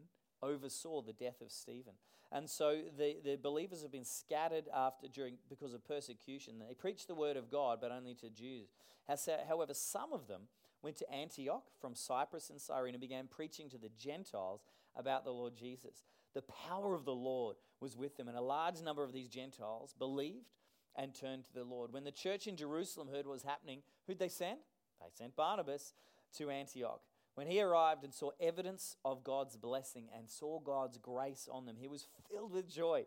oversaw 0.42 1.02
the 1.02 1.14
death 1.14 1.42
of 1.42 1.52
Stephen. 1.52 1.94
And 2.32 2.50
so 2.50 2.80
the, 2.98 3.18
the 3.24 3.38
believers 3.38 3.84
have 3.84 3.92
been 3.92 4.06
scattered 4.06 4.66
after 4.74 5.08
during 5.08 5.36
because 5.50 5.74
of 5.74 5.88
persecution. 5.88 6.56
They 6.60 6.74
preached 6.74 7.08
the 7.08 7.16
word 7.16 7.38
of 7.38 7.52
God, 7.52 7.80
but 7.80 7.92
only 7.92 8.16
to 8.16 8.30
Jews. 8.30 8.70
However, 9.08 9.74
some 9.74 10.14
of 10.14 10.28
them 10.28 10.44
went 10.82 10.98
to 10.98 11.12
Antioch 11.12 11.66
from 11.80 11.96
Cyprus 11.96 12.50
and 12.50 12.60
Cyrene 12.60 12.96
and 12.96 13.02
began 13.02 13.28
preaching 13.28 13.70
to 13.70 13.78
the 13.78 13.92
Gentiles 13.98 14.66
about 14.96 15.24
the 15.24 15.32
Lord 15.32 15.56
Jesus. 15.56 16.04
The 16.34 16.42
power 16.42 16.96
of 16.96 17.06
the 17.06 17.14
Lord 17.14 17.56
was 17.80 17.96
with 17.96 18.18
them, 18.18 18.28
and 18.28 18.38
a 18.38 18.42
large 18.42 18.82
number 18.82 19.04
of 19.04 19.14
these 19.14 19.30
Gentiles 19.30 19.94
believed 19.98 20.52
and 20.96 21.14
turned 21.14 21.46
to 21.46 21.54
the 21.54 21.64
Lord. 21.64 21.94
When 21.94 22.04
the 22.04 22.12
church 22.12 22.48
in 22.48 22.56
Jerusalem 22.56 23.08
heard 23.08 23.26
what 23.26 23.34
was 23.34 23.44
happening, 23.44 23.82
who'd 24.08 24.20
they 24.20 24.30
send? 24.30 24.60
They 25.00 25.08
sent 25.14 25.36
Barnabas 25.36 25.94
to 26.38 26.50
Antioch. 26.50 27.02
When 27.36 27.48
he 27.48 27.62
arrived 27.62 28.04
and 28.04 28.14
saw 28.14 28.32
evidence 28.40 28.96
of 29.04 29.24
God's 29.24 29.58
blessing 29.58 30.10
and 30.16 30.30
saw 30.30 30.60
God's 30.60 30.98
grace 30.98 31.48
on 31.52 31.66
them, 31.66 31.78
he 31.80 31.88
was 31.88 32.08
filled 32.30 32.54
with 32.54 32.70
joy 32.70 33.06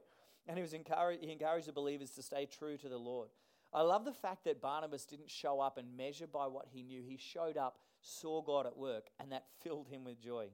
and 0.49 0.57
he, 0.57 0.63
was 0.63 0.73
encouraged, 0.73 1.25
he 1.25 1.33
encouraged 1.33 1.69
the 1.69 1.73
believers 1.73 2.11
to 2.11 2.23
stay 2.23 2.47
true 2.47 2.77
to 2.79 2.89
the 2.89 2.99
Lord. 2.99 3.29
I 3.73 3.83
love 3.83 4.05
the 4.05 4.13
fact 4.13 4.45
that 4.45 4.61
Barnabas 4.61 5.05
didn't 5.05 5.31
show 5.31 5.61
up 5.61 5.77
and 5.77 5.97
measure 5.97 6.27
by 6.27 6.47
what 6.47 6.67
he 6.73 6.83
knew. 6.83 7.03
He 7.03 7.17
showed 7.17 7.57
up, 7.57 7.79
saw 8.01 8.43
God 8.43 8.67
at 8.67 8.77
work, 8.77 9.09
and 9.19 9.33
that 9.33 9.47
filled 9.63 9.89
him 9.89 10.05
with 10.05 10.23
joy. 10.23 10.49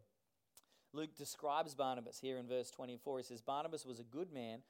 Luke 0.95 1.15
describes 1.17 1.75
Barnabas 1.75 2.19
here 2.21 2.39
in 2.39 2.47
verse 2.47 2.71
24. 2.71 3.19
He 3.19 3.25
says, 3.25 3.41
Barnabas 3.41 3.87
was 3.87 4.01
a 4.01 4.05
good 4.05 4.33
man, 4.33 4.61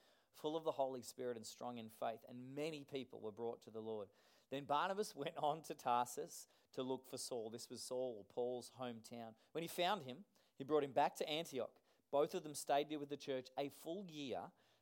full 0.40 0.56
of 0.56 0.64
the 0.64 0.72
Holy 0.72 1.02
Spirit 1.02 1.36
and 1.36 1.46
strong 1.46 1.78
in 1.78 1.88
faith, 2.00 2.20
and 2.28 2.54
many 2.54 2.84
people 2.90 3.20
were 3.20 3.32
brought 3.32 3.62
to 3.62 3.70
the 3.70 3.80
Lord. 3.80 4.08
Then 4.52 4.64
Barnabas 4.64 5.12
went 5.16 5.34
on 5.36 5.62
to 5.62 5.74
Tarsus 5.74 6.46
to 6.74 6.84
look 6.84 7.04
for 7.10 7.18
Saul. 7.18 7.50
This 7.50 7.68
was 7.68 7.82
Saul, 7.82 8.24
Paul's 8.32 8.70
hometown. 8.80 9.34
When 9.50 9.62
he 9.62 9.68
found 9.68 10.04
him, 10.04 10.18
he 10.56 10.62
brought 10.62 10.84
him 10.84 10.92
back 10.92 11.16
to 11.16 11.28
Antioch. 11.28 11.72
Both 12.12 12.34
of 12.34 12.44
them 12.44 12.54
stayed 12.54 12.90
there 12.90 13.00
with 13.00 13.08
the 13.08 13.16
church 13.16 13.48
a 13.58 13.70
full 13.82 14.06
year, 14.08 14.38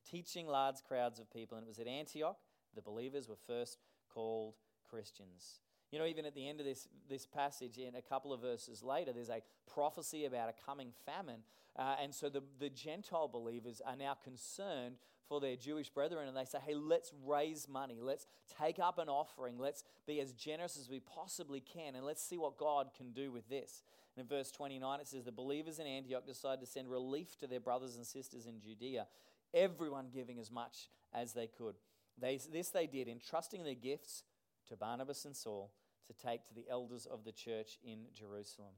teaching 0.08 0.46
large 0.46 0.82
crowds 0.86 1.18
of 1.18 1.32
people. 1.32 1.56
And 1.56 1.64
it 1.64 1.68
was 1.68 1.78
at 1.78 1.86
Antioch 1.86 2.36
the 2.74 2.82
believers 2.82 3.28
were 3.28 3.36
first 3.46 3.78
called 4.12 4.54
Christians. 4.88 5.60
You 5.90 5.98
know, 5.98 6.06
even 6.06 6.24
at 6.24 6.34
the 6.34 6.48
end 6.48 6.60
of 6.60 6.66
this, 6.66 6.88
this 7.08 7.26
passage, 7.26 7.78
in 7.78 7.96
a 7.96 8.02
couple 8.02 8.32
of 8.32 8.40
verses 8.40 8.82
later, 8.82 9.12
there's 9.12 9.30
a 9.30 9.42
prophecy 9.72 10.24
about 10.24 10.48
a 10.48 10.66
coming 10.66 10.92
famine. 11.04 11.40
Uh, 11.76 11.96
and 12.00 12.14
so 12.14 12.28
the, 12.28 12.42
the 12.58 12.70
Gentile 12.70 13.28
believers 13.28 13.80
are 13.84 13.96
now 13.96 14.14
concerned 14.22 14.96
for 15.30 15.40
their 15.40 15.54
Jewish 15.54 15.88
brethren, 15.90 16.26
and 16.26 16.36
they 16.36 16.44
say, 16.44 16.58
hey, 16.66 16.74
let's 16.74 17.12
raise 17.24 17.68
money. 17.68 18.00
Let's 18.02 18.26
take 18.60 18.80
up 18.80 18.98
an 18.98 19.08
offering. 19.08 19.58
Let's 19.60 19.84
be 20.04 20.20
as 20.20 20.32
generous 20.32 20.76
as 20.76 20.90
we 20.90 20.98
possibly 20.98 21.60
can, 21.60 21.94
and 21.94 22.04
let's 22.04 22.20
see 22.20 22.36
what 22.36 22.58
God 22.58 22.88
can 22.98 23.12
do 23.12 23.30
with 23.30 23.48
this. 23.48 23.84
And 24.16 24.24
in 24.24 24.28
verse 24.28 24.50
29, 24.50 24.98
it 24.98 25.06
says, 25.06 25.24
The 25.24 25.30
believers 25.30 25.78
in 25.78 25.86
Antioch 25.86 26.26
decided 26.26 26.60
to 26.60 26.66
send 26.66 26.90
relief 26.90 27.38
to 27.38 27.46
their 27.46 27.60
brothers 27.60 27.94
and 27.94 28.04
sisters 28.04 28.46
in 28.46 28.60
Judea, 28.60 29.06
everyone 29.54 30.08
giving 30.12 30.40
as 30.40 30.50
much 30.50 30.90
as 31.14 31.32
they 31.32 31.46
could. 31.46 31.76
They, 32.20 32.40
this 32.52 32.70
they 32.70 32.88
did, 32.88 33.06
entrusting 33.06 33.62
their 33.62 33.74
gifts 33.76 34.24
to 34.68 34.76
Barnabas 34.76 35.24
and 35.26 35.36
Saul 35.36 35.70
to 36.08 36.26
take 36.26 36.44
to 36.48 36.54
the 36.54 36.66
elders 36.68 37.06
of 37.06 37.22
the 37.24 37.30
church 37.30 37.78
in 37.84 38.06
Jerusalem. 38.12 38.72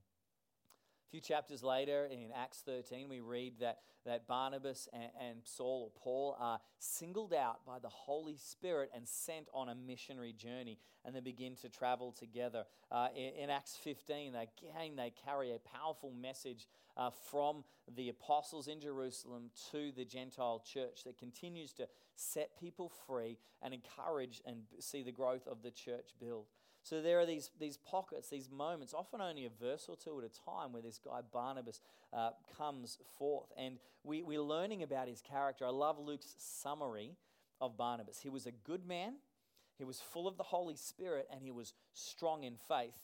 A 1.08 1.10
few 1.10 1.20
chapters 1.22 1.62
later, 1.62 2.06
in 2.10 2.28
Acts 2.36 2.62
13, 2.66 3.08
we 3.08 3.20
read 3.20 3.54
that, 3.60 3.78
that 4.04 4.26
Barnabas 4.26 4.88
and, 4.92 5.10
and 5.20 5.38
Saul 5.44 5.90
or 5.92 6.00
Paul 6.02 6.36
are 6.38 6.60
singled 6.78 7.32
out 7.32 7.64
by 7.66 7.78
the 7.78 7.88
Holy 7.88 8.36
Spirit 8.36 8.90
and 8.94 9.06
sent 9.06 9.48
on 9.54 9.68
a 9.68 9.74
missionary 9.74 10.32
journey, 10.32 10.78
and 11.04 11.14
they 11.14 11.20
begin 11.20 11.56
to 11.62 11.68
travel 11.68 12.12
together. 12.12 12.64
Uh, 12.90 13.08
in, 13.16 13.44
in, 13.44 13.50
Acts 13.50 13.78
15, 13.82 14.34
again, 14.34 14.96
they 14.96 15.12
carry 15.24 15.52
a 15.52 15.58
powerful 15.58 16.10
message 16.10 16.66
uh, 16.96 17.10
from 17.30 17.64
the 17.96 18.08
apostles 18.08 18.68
in 18.68 18.80
Jerusalem 18.80 19.50
to 19.70 19.92
the 19.96 20.04
Gentile 20.04 20.62
church 20.64 21.04
that 21.04 21.18
continues 21.18 21.72
to 21.74 21.88
set 22.16 22.58
people 22.58 22.90
free 23.06 23.38
and 23.62 23.72
encourage 23.72 24.42
and 24.46 24.62
see 24.78 25.02
the 25.02 25.12
growth 25.12 25.46
of 25.46 25.62
the 25.62 25.70
church 25.70 26.10
build. 26.20 26.46
So 26.82 27.00
there 27.00 27.20
are 27.20 27.26
these, 27.26 27.50
these 27.60 27.76
pockets, 27.76 28.28
these 28.28 28.50
moments, 28.50 28.92
often 28.92 29.20
only 29.20 29.44
a 29.44 29.50
verse 29.50 29.86
or 29.88 29.96
two 29.96 30.18
at 30.18 30.24
a 30.24 30.50
time, 30.50 30.72
where 30.72 30.82
this 30.82 30.98
guy 30.98 31.20
Barnabas 31.32 31.80
uh, 32.12 32.30
comes 32.58 32.98
forth. 33.18 33.52
And 33.56 33.78
we, 34.04 34.22
we're 34.22 34.42
learning 34.42 34.82
about 34.82 35.08
his 35.08 35.20
character. 35.20 35.64
I 35.64 35.70
love 35.70 35.98
Luke's 35.98 36.34
summary 36.38 37.16
of 37.60 37.76
Barnabas. 37.76 38.20
He 38.20 38.28
was 38.28 38.46
a 38.46 38.52
good 38.52 38.86
man, 38.86 39.14
he 39.78 39.84
was 39.84 40.00
full 40.00 40.28
of 40.28 40.36
the 40.36 40.42
Holy 40.42 40.76
Spirit, 40.76 41.28
and 41.32 41.42
he 41.42 41.50
was 41.50 41.72
strong 41.92 42.44
in 42.44 42.56
faith. 42.68 42.98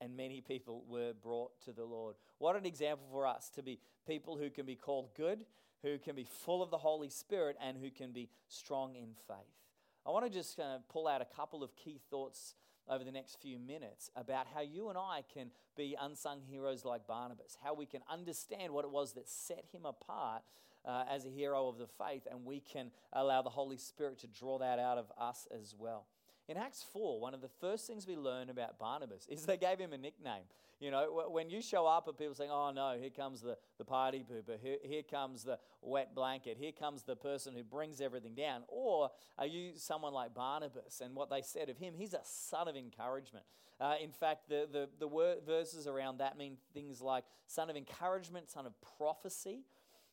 And 0.00 0.16
many 0.16 0.40
people 0.40 0.84
were 0.88 1.12
brought 1.12 1.60
to 1.64 1.72
the 1.72 1.84
Lord. 1.84 2.14
What 2.38 2.54
an 2.54 2.64
example 2.64 3.06
for 3.10 3.26
us 3.26 3.50
to 3.56 3.62
be 3.62 3.80
people 4.06 4.36
who 4.36 4.48
can 4.48 4.64
be 4.64 4.76
called 4.76 5.08
good, 5.16 5.44
who 5.82 5.98
can 5.98 6.14
be 6.14 6.24
full 6.24 6.62
of 6.62 6.70
the 6.70 6.78
Holy 6.78 7.08
Spirit, 7.08 7.56
and 7.60 7.76
who 7.76 7.90
can 7.90 8.12
be 8.12 8.30
strong 8.46 8.94
in 8.94 9.08
faith. 9.26 9.58
I 10.06 10.10
want 10.10 10.24
to 10.24 10.30
just 10.30 10.56
kind 10.56 10.70
of 10.70 10.88
pull 10.88 11.08
out 11.08 11.20
a 11.20 11.36
couple 11.36 11.64
of 11.64 11.74
key 11.74 12.00
thoughts 12.10 12.54
over 12.90 13.04
the 13.04 13.12
next 13.12 13.40
few 13.40 13.58
minutes 13.58 14.10
about 14.16 14.46
how 14.54 14.60
you 14.60 14.88
and 14.88 14.98
I 14.98 15.22
can 15.32 15.50
be 15.76 15.96
unsung 16.00 16.40
heroes 16.40 16.84
like 16.84 17.06
Barnabas, 17.06 17.56
how 17.62 17.74
we 17.74 17.86
can 17.86 18.00
understand 18.10 18.72
what 18.72 18.84
it 18.84 18.90
was 18.90 19.12
that 19.12 19.28
set 19.28 19.64
him 19.72 19.84
apart 19.84 20.42
uh, 20.84 21.04
as 21.10 21.24
a 21.24 21.28
hero 21.28 21.68
of 21.68 21.78
the 21.78 21.86
faith, 21.86 22.26
and 22.30 22.44
we 22.44 22.60
can 22.60 22.90
allow 23.12 23.42
the 23.42 23.50
Holy 23.50 23.76
Spirit 23.76 24.18
to 24.20 24.26
draw 24.26 24.58
that 24.58 24.78
out 24.78 24.98
of 24.98 25.06
us 25.18 25.46
as 25.54 25.74
well. 25.78 26.06
In 26.48 26.56
Acts 26.56 26.82
4, 26.94 27.20
one 27.20 27.34
of 27.34 27.42
the 27.42 27.48
first 27.60 27.86
things 27.86 28.06
we 28.06 28.16
learn 28.16 28.48
about 28.48 28.78
Barnabas 28.78 29.26
is 29.28 29.44
they 29.44 29.58
gave 29.58 29.78
him 29.78 29.92
a 29.92 29.98
nickname. 29.98 30.44
You 30.80 30.90
know, 30.90 31.26
when 31.30 31.50
you 31.50 31.60
show 31.60 31.86
up 31.86 32.08
and 32.08 32.16
people 32.16 32.34
saying, 32.34 32.50
oh 32.50 32.70
no, 32.70 32.96
here 32.98 33.10
comes 33.10 33.42
the, 33.42 33.58
the 33.76 33.84
party 33.84 34.24
pooper, 34.24 34.58
here, 34.58 34.78
here 34.82 35.02
comes 35.02 35.44
the 35.44 35.58
wet 35.82 36.14
blanket, 36.14 36.56
here 36.58 36.72
comes 36.72 37.02
the 37.02 37.16
person 37.16 37.54
who 37.54 37.62
brings 37.62 38.00
everything 38.00 38.34
down. 38.34 38.62
Or 38.68 39.10
are 39.36 39.44
you 39.44 39.72
someone 39.76 40.14
like 40.14 40.32
Barnabas? 40.32 41.02
And 41.04 41.14
what 41.14 41.28
they 41.28 41.42
said 41.42 41.68
of 41.68 41.76
him, 41.76 41.92
he's 41.94 42.14
a 42.14 42.20
son 42.22 42.66
of 42.66 42.76
encouragement. 42.76 43.44
Uh, 43.78 43.96
in 44.02 44.10
fact, 44.10 44.48
the, 44.48 44.66
the, 44.72 44.88
the 44.98 45.36
verses 45.46 45.86
around 45.86 46.18
that 46.18 46.38
mean 46.38 46.56
things 46.72 47.02
like 47.02 47.24
son 47.46 47.68
of 47.68 47.76
encouragement, 47.76 48.48
son 48.48 48.64
of 48.64 48.72
prophecy. 48.96 49.64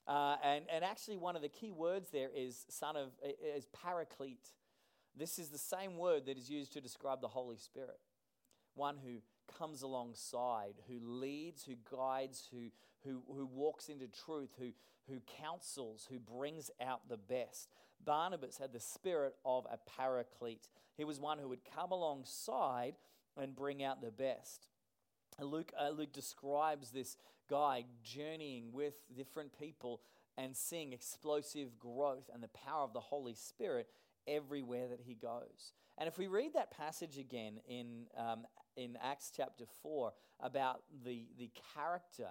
Uh, 0.05 0.35
and, 0.43 0.65
and 0.69 0.83
actually, 0.83 1.15
one 1.15 1.37
of 1.37 1.41
the 1.41 1.49
key 1.49 1.71
words 1.71 2.09
there 2.09 2.29
is 2.35 2.65
son 2.69 2.97
of, 2.97 3.11
is 3.55 3.67
paraclete. 3.67 4.49
This 5.17 5.39
is 5.39 5.49
the 5.49 5.57
same 5.57 5.97
word 5.97 6.25
that 6.25 6.37
is 6.37 6.49
used 6.49 6.73
to 6.73 6.81
describe 6.81 7.21
the 7.21 7.27
Holy 7.27 7.57
Spirit, 7.57 7.99
one 8.73 8.97
who 8.97 9.21
comes 9.57 9.81
alongside, 9.81 10.73
who 10.89 10.99
leads, 11.01 11.63
who 11.63 11.75
guides, 11.89 12.49
who, 12.51 12.69
who, 13.03 13.21
who 13.33 13.45
walks 13.45 13.87
into 13.87 14.07
truth, 14.07 14.49
who, 14.59 14.71
who 15.07 15.21
counsels, 15.41 16.07
who 16.09 16.19
brings 16.19 16.69
out 16.81 17.07
the 17.07 17.17
best. 17.17 17.69
Barnabas 18.03 18.57
had 18.57 18.73
the 18.73 18.79
spirit 18.79 19.35
of 19.45 19.65
a 19.71 19.79
paraclete. 19.97 20.67
He 20.97 21.05
was 21.05 21.19
one 21.19 21.39
who 21.39 21.47
would 21.47 21.63
come 21.75 21.91
alongside 21.91 22.95
and 23.37 23.55
bring 23.55 23.83
out 23.83 24.01
the 24.01 24.11
best. 24.11 24.67
Luke, 25.39 25.71
uh, 25.79 25.89
Luke 25.89 26.13
describes 26.13 26.91
this 26.91 27.17
guy 27.49 27.85
journeying 28.03 28.71
with 28.71 28.93
different 29.15 29.57
people 29.57 30.01
and 30.37 30.55
seeing 30.55 30.93
explosive 30.93 31.77
growth 31.79 32.29
and 32.33 32.41
the 32.41 32.49
power 32.49 32.83
of 32.83 32.93
the 32.93 32.99
Holy 32.99 33.35
Spirit 33.35 33.87
everywhere 34.27 34.87
that 34.89 35.01
he 35.01 35.15
goes. 35.15 35.73
And 35.97 36.07
if 36.07 36.17
we 36.17 36.27
read 36.27 36.53
that 36.53 36.71
passage 36.71 37.17
again 37.17 37.59
in, 37.67 38.05
um, 38.17 38.45
in 38.75 38.97
Acts 39.01 39.31
chapter 39.35 39.65
4 39.81 40.13
about 40.41 40.81
the, 41.05 41.25
the 41.37 41.51
character, 41.73 42.29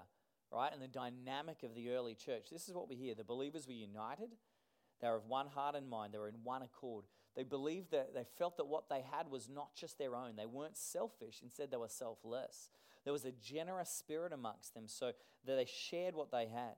right, 0.53 0.73
and 0.73 0.83
the 0.83 0.89
dynamic 0.89 1.63
of 1.63 1.75
the 1.75 1.91
early 1.91 2.15
church, 2.15 2.49
this 2.53 2.69
is 2.69 2.75
what 2.75 2.89
we 2.89 2.97
hear. 2.97 3.15
The 3.15 3.25
believers 3.25 3.67
were 3.67 3.73
united, 3.73 4.31
they 5.01 5.09
were 5.09 5.17
of 5.17 5.27
one 5.27 5.49
heart 5.49 5.75
and 5.75 5.89
mind, 5.89 6.13
they 6.13 6.19
were 6.19 6.29
in 6.29 6.45
one 6.45 6.63
accord. 6.63 7.05
They 7.37 7.43
believed 7.43 7.91
that 7.91 8.15
they 8.15 8.25
felt 8.39 8.59
that 8.59 8.69
what 8.69 8.89
they 8.89 9.03
had 9.11 9.29
was 9.29 9.49
not 9.49 9.75
just 9.75 9.99
their 9.99 10.15
own. 10.15 10.37
They 10.37 10.47
weren't 10.47 10.77
selfish, 10.77 11.41
instead, 11.43 11.71
they 11.71 11.77
were 11.77 11.89
selfless. 11.89 12.69
There 13.03 13.13
was 13.13 13.25
a 13.25 13.33
generous 13.33 13.91
spirit 13.91 14.33
amongst 14.33 14.75
them, 14.75 14.85
so 14.87 15.13
that 15.45 15.57
they 15.57 15.67
shared 15.67 16.15
what 16.15 16.31
they 16.31 16.47
had 16.47 16.75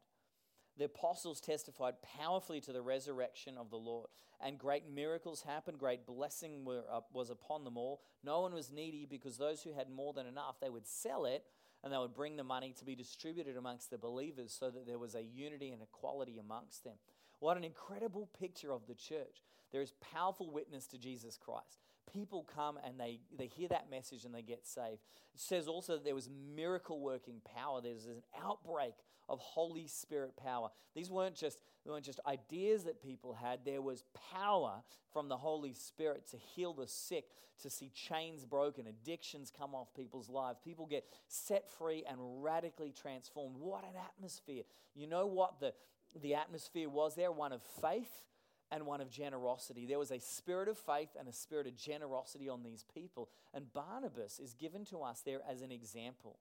the 0.78 0.84
apostles 0.84 1.40
testified 1.40 1.94
powerfully 2.02 2.60
to 2.62 2.72
the 2.72 2.82
resurrection 2.82 3.56
of 3.58 3.70
the 3.70 3.76
Lord. 3.76 4.08
And 4.40 4.58
great 4.58 4.84
miracles 4.92 5.42
happened, 5.42 5.78
great 5.78 6.06
blessing 6.06 6.66
uh, 6.68 7.00
was 7.12 7.30
upon 7.30 7.64
them 7.64 7.78
all. 7.78 8.02
No 8.22 8.40
one 8.40 8.52
was 8.52 8.70
needy 8.70 9.06
because 9.08 9.38
those 9.38 9.62
who 9.62 9.72
had 9.72 9.88
more 9.88 10.12
than 10.12 10.26
enough, 10.26 10.60
they 10.60 10.68
would 10.68 10.86
sell 10.86 11.24
it 11.24 11.44
and 11.82 11.92
they 11.92 11.98
would 11.98 12.14
bring 12.14 12.36
the 12.36 12.44
money 12.44 12.74
to 12.78 12.84
be 12.84 12.94
distributed 12.94 13.56
amongst 13.56 13.90
the 13.90 13.98
believers 13.98 14.54
so 14.58 14.70
that 14.70 14.86
there 14.86 14.98
was 14.98 15.14
a 15.14 15.22
unity 15.22 15.70
and 15.70 15.82
equality 15.82 16.38
amongst 16.38 16.84
them. 16.84 16.94
What 17.38 17.56
an 17.56 17.64
incredible 17.64 18.28
picture 18.38 18.72
of 18.72 18.86
the 18.86 18.94
church. 18.94 19.44
There 19.72 19.82
is 19.82 19.92
powerful 20.00 20.50
witness 20.50 20.86
to 20.88 20.98
Jesus 20.98 21.38
Christ. 21.38 21.80
People 22.12 22.46
come 22.54 22.78
and 22.84 22.98
they, 22.98 23.20
they 23.36 23.46
hear 23.46 23.68
that 23.68 23.90
message 23.90 24.24
and 24.24 24.34
they 24.34 24.42
get 24.42 24.66
saved. 24.66 25.00
It 25.34 25.40
says 25.40 25.68
also 25.68 25.94
that 25.94 26.04
there 26.04 26.14
was 26.14 26.28
miracle 26.54 27.00
working 27.00 27.40
power. 27.54 27.80
There's 27.80 28.06
an 28.06 28.22
outbreak 28.42 28.94
of 29.28 29.38
Holy 29.40 29.86
Spirit 29.86 30.36
power. 30.36 30.70
These 30.94 31.10
weren't 31.10 31.34
just, 31.34 31.58
they 31.84 31.90
weren't 31.90 32.04
just 32.04 32.20
ideas 32.26 32.84
that 32.84 33.02
people 33.02 33.34
had, 33.34 33.60
there 33.64 33.82
was 33.82 34.04
power 34.32 34.82
from 35.12 35.28
the 35.28 35.36
Holy 35.36 35.74
Spirit 35.74 36.28
to 36.30 36.36
heal 36.36 36.72
the 36.72 36.86
sick, 36.86 37.26
to 37.62 37.70
see 37.70 37.90
chains 37.94 38.44
broken, 38.44 38.86
addictions 38.86 39.52
come 39.56 39.74
off 39.74 39.88
people's 39.94 40.28
lives. 40.28 40.58
People 40.64 40.86
get 40.86 41.04
set 41.28 41.68
free 41.68 42.04
and 42.08 42.18
radically 42.42 42.92
transformed. 42.92 43.56
What 43.58 43.84
an 43.84 43.98
atmosphere. 43.98 44.62
You 44.94 45.06
know 45.06 45.26
what 45.26 45.58
the, 45.60 45.72
the 46.20 46.34
atmosphere 46.34 46.88
was 46.88 47.14
there? 47.14 47.32
One 47.32 47.52
of 47.52 47.62
faith 47.80 48.22
and 48.70 48.86
one 48.86 49.00
of 49.00 49.10
generosity. 49.10 49.86
There 49.86 49.98
was 49.98 50.10
a 50.10 50.20
spirit 50.20 50.68
of 50.68 50.76
faith 50.76 51.10
and 51.18 51.28
a 51.28 51.32
spirit 51.32 51.66
of 51.66 51.76
generosity 51.76 52.48
on 52.48 52.62
these 52.62 52.84
people. 52.94 53.28
And 53.54 53.72
Barnabas 53.72 54.38
is 54.38 54.54
given 54.54 54.84
to 54.86 54.98
us 54.98 55.22
there 55.24 55.40
as 55.48 55.62
an 55.62 55.70
example. 55.70 56.38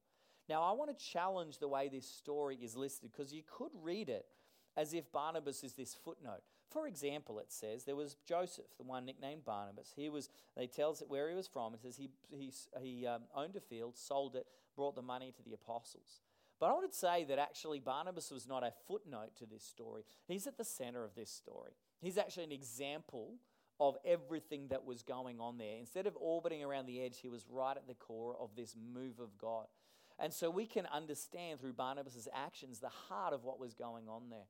Now, 0.50 0.64
I 0.64 0.74
want 0.74 0.98
to 0.98 1.06
challenge 1.06 1.58
the 1.58 1.68
way 1.68 1.88
this 1.88 2.08
story 2.08 2.58
is 2.62 2.76
listed 2.76 3.12
because 3.12 3.34
you 3.34 3.44
could 3.50 3.72
read 3.82 4.10
it 4.10 4.26
as 4.78 4.94
if 4.94 5.12
Barnabas 5.12 5.64
is 5.64 5.74
this 5.74 5.96
footnote. 5.96 6.42
For 6.70 6.88
example, 6.88 7.40
it 7.40 7.52
says 7.52 7.84
there 7.84 7.96
was 7.96 8.18
Joseph, 8.28 8.66
the 8.78 8.84
one 8.84 9.06
nicknamed 9.06 9.46
Barnabas. 9.46 9.94
He 9.96 10.10
was, 10.10 10.30
they 10.58 10.68
tells 10.68 11.02
it 11.02 11.10
where 11.10 11.30
he 11.30 11.36
was 11.36 11.48
from. 11.48 11.74
It 11.74 11.82
says 11.82 11.98
he, 11.98 12.10
he, 12.30 12.52
he 12.82 13.08
um, 13.08 13.24
owned 13.36 13.56
a 13.56 13.62
field, 13.62 13.98
sold 13.98 14.36
it, 14.36 14.46
brought 14.76 14.96
the 14.96 15.02
money 15.02 15.32
to 15.36 15.44
the 15.44 15.54
apostles. 15.54 16.22
But 16.60 16.68
I 16.68 16.74
would 16.80 16.94
say 16.94 17.24
that 17.26 17.40
actually 17.40 17.80
Barnabas 17.80 18.32
was 18.32 18.48
not 18.48 18.64
a 18.64 18.72
footnote 18.88 19.36
to 19.38 19.46
this 19.46 19.64
story. 19.64 20.04
He's 20.28 20.48
at 20.48 20.58
the 20.58 20.64
center 20.64 21.04
of 21.04 21.16
this 21.16 21.30
story. 21.30 21.72
He's 22.06 22.18
actually 22.18 22.44
an 22.46 22.52
example 22.52 23.36
of 23.80 23.98
everything 24.06 24.68
that 24.70 24.86
was 24.86 25.04
going 25.04 25.40
on 25.40 25.58
there. 25.58 25.78
Instead 25.80 26.08
of 26.08 26.16
orbiting 26.20 26.64
around 26.64 26.86
the 26.86 27.02
edge, 27.02 27.20
he 27.22 27.30
was 27.30 27.46
right 27.50 27.76
at 27.76 27.88
the 27.88 27.94
core 27.94 28.36
of 28.40 28.56
this 28.56 28.76
move 28.94 29.20
of 29.20 29.38
God. 29.38 29.66
And 30.18 30.34
so 30.34 30.50
we 30.50 30.66
can 30.66 30.86
understand 30.94 31.60
through 31.60 31.74
Barnabas' 31.74 32.28
actions 32.34 32.80
the 32.80 32.90
heart 32.90 33.34
of 33.34 33.44
what 33.44 33.60
was 33.60 33.74
going 33.74 34.08
on 34.08 34.30
there. 34.30 34.48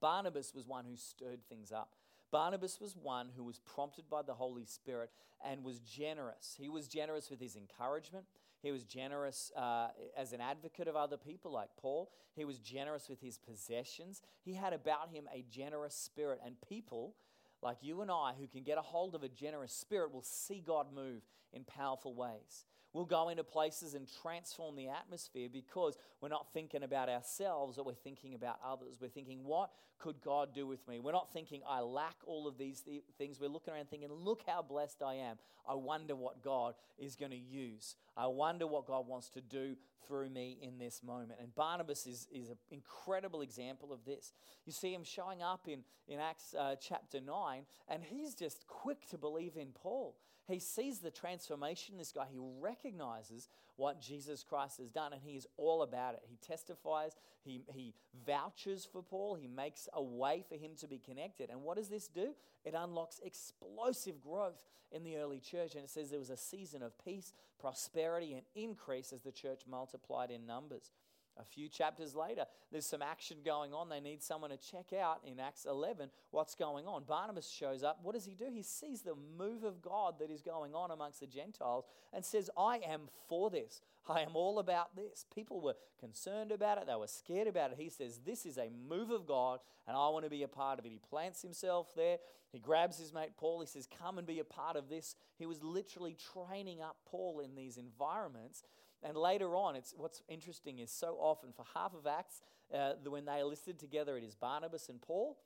Barnabas 0.00 0.54
was 0.54 0.68
one 0.68 0.84
who 0.84 0.96
stirred 0.96 1.40
things 1.48 1.72
up. 1.72 1.94
Barnabas 2.30 2.80
was 2.80 2.94
one 2.94 3.30
who 3.36 3.42
was 3.42 3.58
prompted 3.58 4.08
by 4.08 4.22
the 4.22 4.34
Holy 4.34 4.64
Spirit 4.64 5.10
and 5.44 5.64
was 5.64 5.80
generous. 5.80 6.54
He 6.60 6.68
was 6.68 6.86
generous 6.86 7.30
with 7.30 7.40
his 7.40 7.56
encouragement. 7.56 8.26
He 8.62 8.72
was 8.72 8.84
generous 8.84 9.52
uh, 9.56 9.88
as 10.16 10.32
an 10.32 10.40
advocate 10.40 10.88
of 10.88 10.96
other 10.96 11.16
people, 11.16 11.52
like 11.52 11.68
Paul. 11.80 12.10
He 12.34 12.44
was 12.44 12.58
generous 12.58 13.08
with 13.08 13.20
his 13.20 13.38
possessions. 13.38 14.22
He 14.44 14.54
had 14.54 14.72
about 14.72 15.10
him 15.10 15.28
a 15.32 15.44
generous 15.50 15.94
spirit, 15.94 16.40
and 16.44 16.56
people 16.68 17.14
like 17.62 17.78
you 17.80 18.00
and 18.02 18.10
I 18.10 18.34
who 18.38 18.46
can 18.46 18.62
get 18.62 18.78
a 18.78 18.82
hold 18.82 19.14
of 19.14 19.22
a 19.22 19.28
generous 19.28 19.72
spirit 19.72 20.12
will 20.12 20.22
see 20.22 20.62
God 20.64 20.86
move 20.94 21.22
in 21.52 21.64
powerful 21.64 22.14
ways. 22.14 22.66
We'll 22.92 23.04
go 23.04 23.28
into 23.28 23.44
places 23.44 23.94
and 23.94 24.08
transform 24.22 24.74
the 24.74 24.88
atmosphere 24.88 25.48
because 25.52 25.98
we're 26.20 26.30
not 26.30 26.52
thinking 26.52 26.82
about 26.82 27.08
ourselves, 27.08 27.76
but 27.76 27.84
we're 27.84 27.92
thinking 27.92 28.34
about 28.34 28.58
others. 28.64 28.96
We're 29.00 29.08
thinking, 29.08 29.44
what 29.44 29.70
could 29.98 30.20
God 30.22 30.54
do 30.54 30.66
with 30.66 30.86
me? 30.88 30.98
We're 30.98 31.12
not 31.12 31.32
thinking, 31.32 31.60
I 31.68 31.80
lack 31.80 32.16
all 32.24 32.48
of 32.48 32.56
these 32.56 32.80
th- 32.80 33.02
things. 33.18 33.40
We're 33.40 33.48
looking 33.48 33.74
around 33.74 33.90
thinking, 33.90 34.08
look 34.10 34.42
how 34.46 34.62
blessed 34.62 35.02
I 35.02 35.14
am. 35.14 35.36
I 35.68 35.74
wonder 35.74 36.16
what 36.16 36.42
God 36.42 36.74
is 36.98 37.14
going 37.14 37.32
to 37.32 37.36
use. 37.36 37.96
I 38.16 38.26
wonder 38.26 38.66
what 38.66 38.86
God 38.86 39.06
wants 39.06 39.28
to 39.30 39.42
do 39.42 39.76
through 40.06 40.30
me 40.30 40.58
in 40.62 40.78
this 40.78 41.02
moment. 41.02 41.40
And 41.40 41.54
Barnabas 41.54 42.06
is, 42.06 42.26
is 42.32 42.48
an 42.48 42.56
incredible 42.70 43.42
example 43.42 43.92
of 43.92 44.04
this. 44.06 44.32
You 44.64 44.72
see 44.72 44.94
him 44.94 45.04
showing 45.04 45.42
up 45.42 45.68
in, 45.68 45.80
in 46.08 46.18
Acts 46.18 46.54
uh, 46.58 46.76
chapter 46.80 47.20
9, 47.20 47.62
and 47.88 48.02
he's 48.02 48.34
just 48.34 48.66
quick 48.66 49.06
to 49.10 49.18
believe 49.18 49.56
in 49.56 49.68
Paul. 49.74 50.16
He 50.48 50.58
sees 50.58 51.00
the 51.00 51.10
transformation 51.10 51.94
in 51.94 51.98
this 51.98 52.12
guy. 52.12 52.24
He 52.30 52.38
recognizes 52.60 53.48
what 53.76 54.00
Jesus 54.00 54.42
Christ 54.42 54.78
has 54.78 54.90
done, 54.90 55.12
and 55.12 55.20
he 55.22 55.36
is 55.36 55.46
all 55.56 55.82
about 55.82 56.14
it. 56.14 56.22
He 56.26 56.36
testifies, 56.36 57.12
he, 57.44 57.60
he 57.74 57.94
vouches 58.26 58.88
for 58.90 59.02
Paul, 59.02 59.34
he 59.34 59.46
makes 59.46 59.88
a 59.92 60.02
way 60.02 60.42
for 60.48 60.56
him 60.56 60.72
to 60.80 60.88
be 60.88 60.98
connected. 60.98 61.50
And 61.50 61.62
what 61.62 61.76
does 61.76 61.88
this 61.88 62.08
do? 62.08 62.34
It 62.64 62.74
unlocks 62.76 63.20
explosive 63.22 64.22
growth 64.22 64.64
in 64.90 65.04
the 65.04 65.16
early 65.16 65.38
church. 65.38 65.74
And 65.74 65.84
it 65.84 65.90
says 65.90 66.10
there 66.10 66.18
was 66.18 66.30
a 66.30 66.36
season 66.36 66.82
of 66.82 66.92
peace, 67.04 67.34
prosperity, 67.60 68.32
and 68.32 68.42
increase 68.54 69.12
as 69.12 69.22
the 69.22 69.32
church 69.32 69.62
multiplied 69.70 70.30
in 70.30 70.46
numbers. 70.46 70.90
A 71.38 71.44
few 71.44 71.68
chapters 71.68 72.14
later, 72.14 72.44
there's 72.72 72.86
some 72.86 73.02
action 73.02 73.38
going 73.44 73.72
on. 73.72 73.88
They 73.88 74.00
need 74.00 74.22
someone 74.22 74.50
to 74.50 74.56
check 74.56 74.92
out 74.92 75.20
in 75.24 75.38
Acts 75.38 75.66
11 75.68 76.10
what's 76.30 76.54
going 76.54 76.86
on. 76.86 77.04
Barnabas 77.04 77.48
shows 77.48 77.82
up. 77.82 78.00
What 78.02 78.14
does 78.14 78.24
he 78.24 78.34
do? 78.34 78.46
He 78.52 78.62
sees 78.62 79.02
the 79.02 79.14
move 79.38 79.64
of 79.64 79.80
God 79.80 80.14
that 80.18 80.30
is 80.30 80.42
going 80.42 80.74
on 80.74 80.90
amongst 80.90 81.20
the 81.20 81.26
Gentiles 81.26 81.84
and 82.12 82.24
says, 82.24 82.50
I 82.56 82.78
am 82.78 83.02
for 83.28 83.50
this. 83.50 83.80
I 84.08 84.22
am 84.22 84.34
all 84.34 84.58
about 84.58 84.96
this. 84.96 85.26
People 85.34 85.60
were 85.60 85.74
concerned 86.00 86.50
about 86.50 86.78
it, 86.78 86.86
they 86.86 86.94
were 86.94 87.06
scared 87.06 87.46
about 87.46 87.72
it. 87.72 87.78
He 87.78 87.90
says, 87.90 88.20
This 88.24 88.46
is 88.46 88.56
a 88.56 88.70
move 88.88 89.10
of 89.10 89.26
God, 89.26 89.60
and 89.86 89.96
I 89.96 90.08
want 90.08 90.24
to 90.24 90.30
be 90.30 90.42
a 90.42 90.48
part 90.48 90.78
of 90.78 90.86
it. 90.86 90.92
He 90.92 91.00
plants 91.10 91.42
himself 91.42 91.88
there. 91.94 92.18
He 92.50 92.58
grabs 92.58 92.98
his 92.98 93.12
mate 93.12 93.36
Paul. 93.36 93.60
He 93.60 93.66
says, 93.66 93.86
Come 93.98 94.16
and 94.16 94.26
be 94.26 94.38
a 94.38 94.44
part 94.44 94.76
of 94.76 94.88
this. 94.88 95.16
He 95.38 95.46
was 95.46 95.62
literally 95.62 96.16
training 96.32 96.80
up 96.80 96.96
Paul 97.04 97.40
in 97.40 97.54
these 97.54 97.76
environments 97.76 98.62
and 99.02 99.16
later 99.16 99.54
on, 99.54 99.76
it's, 99.76 99.94
what's 99.96 100.22
interesting 100.28 100.78
is 100.78 100.90
so 100.90 101.16
often 101.20 101.52
for 101.52 101.64
half 101.74 101.94
of 101.94 102.06
Acts, 102.06 102.40
uh, 102.74 102.92
when 103.06 103.24
they 103.24 103.40
are 103.40 103.44
listed 103.44 103.78
together, 103.78 104.16
it 104.16 104.24
is 104.24 104.34
Barnabas 104.34 104.88
and 104.88 105.00
Paul. 105.00 105.38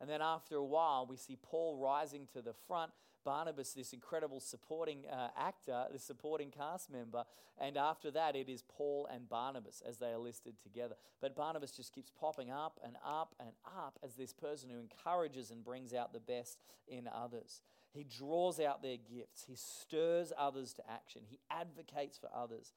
And 0.00 0.08
then 0.08 0.22
after 0.22 0.56
a 0.56 0.64
while, 0.64 1.06
we 1.08 1.16
see 1.16 1.36
Paul 1.40 1.78
rising 1.78 2.28
to 2.32 2.42
the 2.42 2.52
front, 2.52 2.92
Barnabas, 3.24 3.72
this 3.72 3.92
incredible 3.92 4.40
supporting 4.40 5.04
uh, 5.10 5.28
actor, 5.36 5.86
the 5.92 5.98
supporting 5.98 6.50
cast 6.50 6.90
member. 6.90 7.24
And 7.60 7.76
after 7.76 8.10
that, 8.12 8.36
it 8.36 8.48
is 8.48 8.62
Paul 8.68 9.08
and 9.12 9.28
Barnabas 9.28 9.82
as 9.86 9.98
they 9.98 10.12
are 10.12 10.18
listed 10.18 10.54
together. 10.62 10.94
But 11.20 11.34
Barnabas 11.34 11.72
just 11.72 11.92
keeps 11.92 12.10
popping 12.10 12.50
up 12.50 12.78
and 12.84 12.96
up 13.04 13.34
and 13.40 13.50
up 13.66 13.98
as 14.04 14.14
this 14.14 14.32
person 14.32 14.70
who 14.70 14.78
encourages 14.78 15.50
and 15.50 15.64
brings 15.64 15.92
out 15.92 16.12
the 16.12 16.20
best 16.20 16.58
in 16.86 17.08
others. 17.12 17.62
He 17.90 18.04
draws 18.04 18.60
out 18.60 18.82
their 18.82 18.98
gifts, 18.98 19.44
he 19.46 19.56
stirs 19.56 20.32
others 20.38 20.74
to 20.74 20.82
action, 20.88 21.22
he 21.26 21.40
advocates 21.50 22.18
for 22.18 22.28
others. 22.34 22.72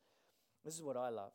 This 0.64 0.76
is 0.76 0.84
what 0.84 0.98
I 0.98 1.10
love. 1.10 1.32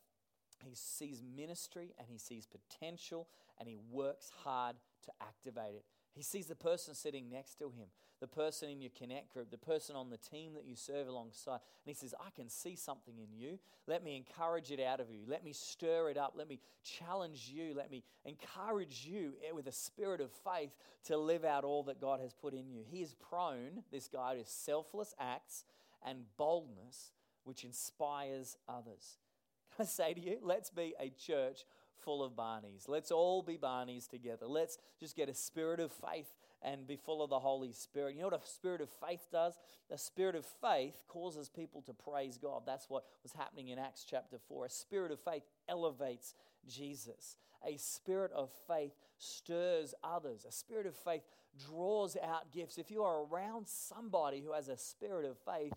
He 0.65 0.75
sees 0.75 1.23
ministry 1.23 1.95
and 1.99 2.09
he 2.09 2.19
sees 2.19 2.47
potential 2.47 3.29
and 3.59 3.69
he 3.69 3.77
works 3.91 4.31
hard 4.45 4.77
to 5.05 5.12
activate 5.21 5.75
it. 5.75 5.85
He 6.12 6.23
sees 6.23 6.47
the 6.47 6.55
person 6.55 6.95
sitting 6.95 7.29
next 7.29 7.59
to 7.59 7.67
him, 7.67 7.89
the 8.21 8.27
person 8.27 8.71
in 8.71 8.81
your 8.81 8.91
connect 8.97 9.35
group, 9.35 9.51
the 9.51 9.59
person 9.59 9.95
on 9.97 10.09
the 10.09 10.17
team 10.17 10.55
that 10.55 10.65
you 10.65 10.75
serve 10.75 11.09
alongside. 11.09 11.61
And 11.85 11.85
he 11.85 11.93
says, 11.93 12.15
I 12.19 12.31
can 12.35 12.49
see 12.49 12.75
something 12.75 13.19
in 13.19 13.39
you. 13.39 13.59
Let 13.87 14.03
me 14.03 14.17
encourage 14.17 14.71
it 14.71 14.81
out 14.81 14.99
of 14.99 15.11
you. 15.11 15.21
Let 15.27 15.45
me 15.45 15.53
stir 15.53 16.09
it 16.09 16.17
up. 16.17 16.33
Let 16.35 16.49
me 16.49 16.59
challenge 16.83 17.53
you. 17.55 17.75
Let 17.75 17.91
me 17.91 18.03
encourage 18.25 19.05
you 19.07 19.35
eh, 19.47 19.53
with 19.53 19.67
a 19.67 19.73
spirit 19.73 20.23
of 20.23 20.31
faith 20.33 20.75
to 21.05 21.19
live 21.19 21.45
out 21.45 21.65
all 21.65 21.83
that 21.83 22.01
God 22.01 22.21
has 22.21 22.33
put 22.33 22.55
in 22.55 22.71
you. 22.71 22.83
He 22.87 23.03
is 23.03 23.15
prone, 23.15 23.83
this 23.93 24.09
guy, 24.09 24.37
to 24.37 24.45
selfless 24.47 25.15
acts 25.21 25.67
and 26.03 26.25
boldness 26.39 27.12
which 27.47 27.65
inspires 27.65 28.57
others. 28.69 29.19
Can 29.77 29.85
I 29.85 29.89
say 29.89 30.15
to 30.15 30.21
you, 30.21 30.39
let's 30.43 30.71
be 30.71 30.95
a 31.01 31.11
church 31.11 31.65
full 32.05 32.23
of 32.23 32.33
Barneys. 32.33 32.89
Let's 32.89 33.11
all 33.11 33.43
be 33.43 33.57
Barneys 33.57 34.09
together. 34.09 34.47
Let's 34.47 34.79
just 35.01 35.17
get 35.17 35.29
a 35.29 35.35
spirit 35.35 35.81
of 35.81 35.93
faith 35.93 36.33
and 36.63 36.87
be 36.87 36.97
full 36.97 37.23
of 37.23 37.31
the 37.31 37.39
Holy 37.39 37.73
Spirit. 37.73 38.15
You 38.15 38.21
know 38.21 38.29
what 38.29 38.43
a 38.43 38.47
spirit 38.47 38.81
of 38.81 38.89
faith 39.07 39.27
does? 39.31 39.55
A 39.91 39.99
spirit 39.99 40.35
of 40.35 40.45
faith 40.61 41.03
causes 41.09 41.49
people 41.49 41.83
to 41.83 41.93
praise 41.93 42.39
God. 42.39 42.63
That's 42.67 42.89
what 42.89 43.05
was 43.23 43.33
happening 43.33 43.69
in 43.69 43.79
Acts 43.79 44.05
chapter 44.09 44.39
4. 44.49 44.67
A 44.67 44.71
spirit 44.71 45.13
of 45.13 45.21
faith 45.21 45.43
elevates 45.69 46.35
Jesus. 46.67 47.37
A 47.67 47.77
spirit 47.77 48.33
of 48.33 48.51
faith 48.67 48.93
stirs 49.19 49.95
others. 50.03 50.45
A 50.47 50.53
spirit 50.53 50.87
of 50.87 50.95
faith 50.95 51.23
draws 51.69 52.17
out 52.23 52.53
gifts. 52.53 52.79
If 52.79 52.91
you 52.91 53.03
are 53.03 53.25
around 53.25 53.67
somebody 53.69 54.41
who 54.41 54.53
has 54.53 54.69
a 54.69 54.77
spirit 54.77 55.25
of 55.25 55.37
faith, 55.39 55.73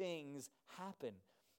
things 0.00 0.48
happen. 0.78 1.12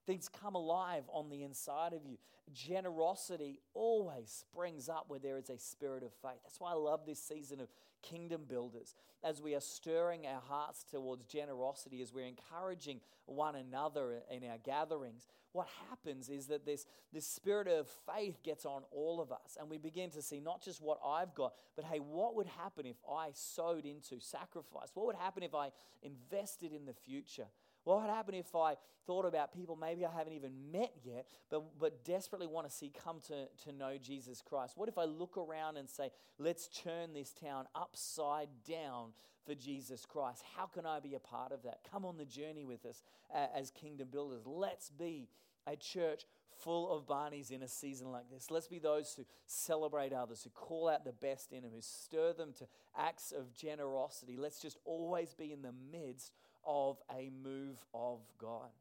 Things 0.07 0.27
come 0.27 0.55
alive 0.55 1.03
on 1.13 1.29
the 1.29 1.43
inside 1.43 1.93
of 1.93 2.05
you. 2.05 2.17
Generosity 2.51 3.59
always 3.73 4.29
springs 4.29 4.89
up 4.89 5.05
where 5.07 5.19
there 5.19 5.37
is 5.37 5.49
a 5.49 5.59
spirit 5.59 6.03
of 6.03 6.11
faith. 6.21 6.39
That's 6.43 6.59
why 6.59 6.71
I 6.71 6.75
love 6.75 7.01
this 7.05 7.21
season 7.21 7.61
of 7.61 7.67
kingdom 8.01 8.41
builders. 8.49 8.95
As 9.23 9.41
we 9.41 9.53
are 9.53 9.61
stirring 9.61 10.25
our 10.25 10.41
hearts 10.41 10.83
towards 10.89 11.25
generosity, 11.25 12.01
as 12.01 12.11
we're 12.11 12.25
encouraging 12.25 12.99
one 13.25 13.55
another 13.55 14.23
in 14.31 14.43
our 14.43 14.57
gatherings, 14.57 15.27
what 15.53 15.67
happens 15.89 16.29
is 16.29 16.47
that 16.47 16.65
this, 16.65 16.87
this 17.13 17.27
spirit 17.27 17.67
of 17.67 17.87
faith 18.11 18.41
gets 18.41 18.65
on 18.65 18.81
all 18.91 19.21
of 19.21 19.31
us. 19.31 19.55
And 19.59 19.69
we 19.69 19.77
begin 19.77 20.09
to 20.11 20.21
see 20.21 20.39
not 20.39 20.63
just 20.63 20.81
what 20.81 20.99
I've 21.05 21.35
got, 21.35 21.53
but 21.75 21.85
hey, 21.85 21.99
what 21.99 22.35
would 22.35 22.47
happen 22.47 22.87
if 22.87 22.97
I 23.09 23.29
sowed 23.33 23.85
into 23.85 24.19
sacrifice? 24.19 24.89
What 24.95 25.05
would 25.05 25.15
happen 25.15 25.43
if 25.43 25.53
I 25.53 25.69
invested 26.01 26.73
in 26.73 26.85
the 26.85 26.93
future? 26.93 27.47
What 27.83 28.01
would 28.01 28.09
happen 28.09 28.35
if 28.35 28.55
I 28.55 28.75
thought 29.07 29.25
about 29.25 29.53
people 29.53 29.75
maybe 29.75 30.05
I 30.05 30.11
haven't 30.11 30.33
even 30.33 30.51
met 30.71 30.93
yet, 31.03 31.25
but, 31.49 31.63
but 31.79 32.03
desperately 32.05 32.47
want 32.47 32.67
to 32.67 32.73
see 32.73 32.91
come 33.03 33.19
to, 33.27 33.47
to 33.65 33.71
know 33.71 33.97
Jesus 34.01 34.41
Christ? 34.41 34.73
What 34.77 34.89
if 34.89 34.97
I 34.97 35.05
look 35.05 35.37
around 35.37 35.77
and 35.77 35.89
say, 35.89 36.11
let's 36.37 36.67
turn 36.67 37.13
this 37.13 37.33
town 37.33 37.65
upside 37.73 38.49
down 38.67 39.09
for 39.45 39.55
Jesus 39.55 40.05
Christ? 40.05 40.43
How 40.55 40.67
can 40.67 40.85
I 40.85 40.99
be 40.99 41.15
a 41.15 41.19
part 41.19 41.51
of 41.51 41.63
that? 41.63 41.79
Come 41.89 42.05
on 42.05 42.17
the 42.17 42.25
journey 42.25 42.63
with 42.63 42.85
us 42.85 43.03
as 43.33 43.71
kingdom 43.71 44.09
builders. 44.11 44.43
Let's 44.45 44.89
be 44.89 45.27
a 45.67 45.75
church 45.75 46.25
full 46.63 46.91
of 46.95 47.07
Barneys 47.07 47.51
in 47.51 47.63
a 47.63 47.67
season 47.67 48.11
like 48.11 48.29
this. 48.31 48.51
Let's 48.51 48.67
be 48.67 48.79
those 48.79 49.13
who 49.15 49.25
celebrate 49.47 50.13
others, 50.13 50.43
who 50.43 50.49
call 50.51 50.89
out 50.89 51.05
the 51.05 51.11
best 51.11 51.51
in 51.51 51.63
them, 51.63 51.71
who 51.73 51.81
stir 51.81 52.33
them 52.33 52.53
to 52.59 52.67
acts 52.95 53.31
of 53.31 53.53
generosity. 53.53 54.37
Let's 54.37 54.61
just 54.61 54.77
always 54.85 55.33
be 55.33 55.51
in 55.51 55.61
the 55.61 55.73
midst 55.91 56.33
of 56.65 56.97
a 57.11 57.29
move 57.43 57.77
of 57.93 58.19
God. 58.39 58.71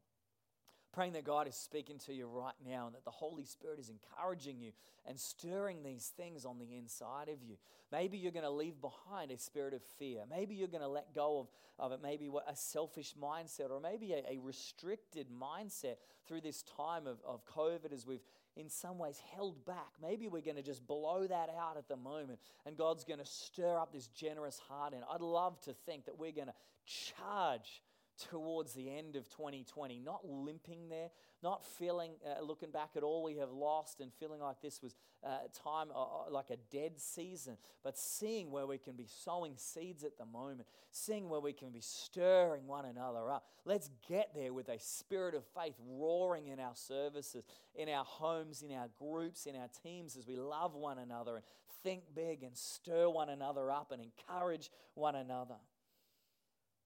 Praying 0.93 1.13
that 1.13 1.23
God 1.23 1.47
is 1.47 1.55
speaking 1.55 1.97
to 2.05 2.13
you 2.13 2.27
right 2.27 2.53
now 2.67 2.85
and 2.85 2.95
that 2.95 3.05
the 3.05 3.11
Holy 3.11 3.45
Spirit 3.45 3.79
is 3.79 3.89
encouraging 3.89 4.59
you 4.59 4.71
and 5.07 5.17
stirring 5.17 5.83
these 5.83 6.11
things 6.17 6.43
on 6.43 6.59
the 6.59 6.75
inside 6.75 7.29
of 7.29 7.41
you. 7.41 7.55
Maybe 7.93 8.17
you're 8.17 8.33
going 8.33 8.43
to 8.43 8.51
leave 8.51 8.81
behind 8.81 9.31
a 9.31 9.37
spirit 9.37 9.73
of 9.73 9.81
fear. 9.97 10.23
Maybe 10.29 10.53
you're 10.53 10.67
going 10.67 10.83
to 10.83 10.89
let 10.89 11.15
go 11.15 11.39
of, 11.39 11.47
of 11.79 11.91
it, 11.93 11.99
maybe 12.03 12.29
a 12.45 12.55
selfish 12.55 13.13
mindset 13.21 13.71
or 13.71 13.79
maybe 13.79 14.11
a, 14.11 14.17
a 14.33 14.39
restricted 14.41 15.27
mindset 15.29 15.95
through 16.27 16.41
this 16.41 16.61
time 16.63 17.07
of, 17.07 17.19
of 17.25 17.45
COVID 17.45 17.93
as 17.93 18.05
we've 18.05 18.23
in 18.57 18.69
some 18.69 18.97
ways 18.97 19.17
held 19.33 19.65
back. 19.65 19.93
Maybe 20.01 20.27
we're 20.27 20.41
going 20.41 20.57
to 20.57 20.61
just 20.61 20.85
blow 20.85 21.25
that 21.25 21.49
out 21.57 21.77
at 21.77 21.87
the 21.87 21.95
moment 21.95 22.39
and 22.65 22.75
God's 22.75 23.05
going 23.05 23.19
to 23.19 23.25
stir 23.25 23.79
up 23.79 23.93
this 23.93 24.07
generous 24.07 24.59
heart. 24.67 24.93
And 24.93 25.03
I'd 25.09 25.21
love 25.21 25.59
to 25.61 25.73
think 25.85 26.05
that 26.05 26.19
we're 26.19 26.33
going 26.33 26.47
to 26.47 26.53
charge 26.85 27.81
towards 28.29 28.73
the 28.73 28.89
end 28.89 29.15
of 29.15 29.29
2020, 29.29 29.99
not 29.99 30.27
limping 30.27 30.89
there, 30.89 31.09
not 31.43 31.65
feeling, 31.65 32.11
uh, 32.25 32.43
looking 32.43 32.69
back 32.69 32.91
at 32.95 33.03
all 33.03 33.23
we 33.23 33.37
have 33.37 33.51
lost 33.51 33.99
and 33.99 34.11
feeling 34.13 34.41
like 34.41 34.61
this 34.61 34.81
was 34.81 34.95
uh, 35.23 35.37
time 35.63 35.87
uh, 35.95 36.01
uh, 36.01 36.29
like 36.29 36.49
a 36.49 36.57
dead 36.71 36.99
season, 36.99 37.57
but 37.83 37.97
seeing 37.97 38.51
where 38.51 38.67
we 38.67 38.77
can 38.77 38.95
be 38.95 39.07
sowing 39.07 39.53
seeds 39.55 40.03
at 40.03 40.17
the 40.17 40.25
moment, 40.25 40.67
seeing 40.91 41.29
where 41.29 41.39
we 41.39 41.53
can 41.53 41.69
be 41.69 41.81
stirring 41.81 42.67
one 42.67 42.85
another 42.85 43.31
up. 43.31 43.45
Let's 43.65 43.89
get 44.07 44.33
there 44.35 44.53
with 44.53 44.69
a 44.69 44.79
spirit 44.79 45.35
of 45.35 45.43
faith 45.55 45.75
roaring 45.87 46.47
in 46.47 46.59
our 46.59 46.75
services, 46.75 47.43
in 47.75 47.89
our 47.89 48.05
homes, 48.05 48.61
in 48.61 48.71
our 48.75 48.89
groups, 48.99 49.45
in 49.45 49.55
our 49.55 49.69
teams 49.83 50.15
as 50.15 50.27
we 50.27 50.35
love 50.35 50.75
one 50.75 50.99
another 50.99 51.35
and 51.35 51.43
think 51.83 52.03
big 52.15 52.43
and 52.43 52.55
stir 52.55 53.09
one 53.09 53.29
another 53.29 53.71
up 53.71 53.91
and 53.91 54.01
encourage 54.01 54.69
one 54.93 55.15
another. 55.15 55.55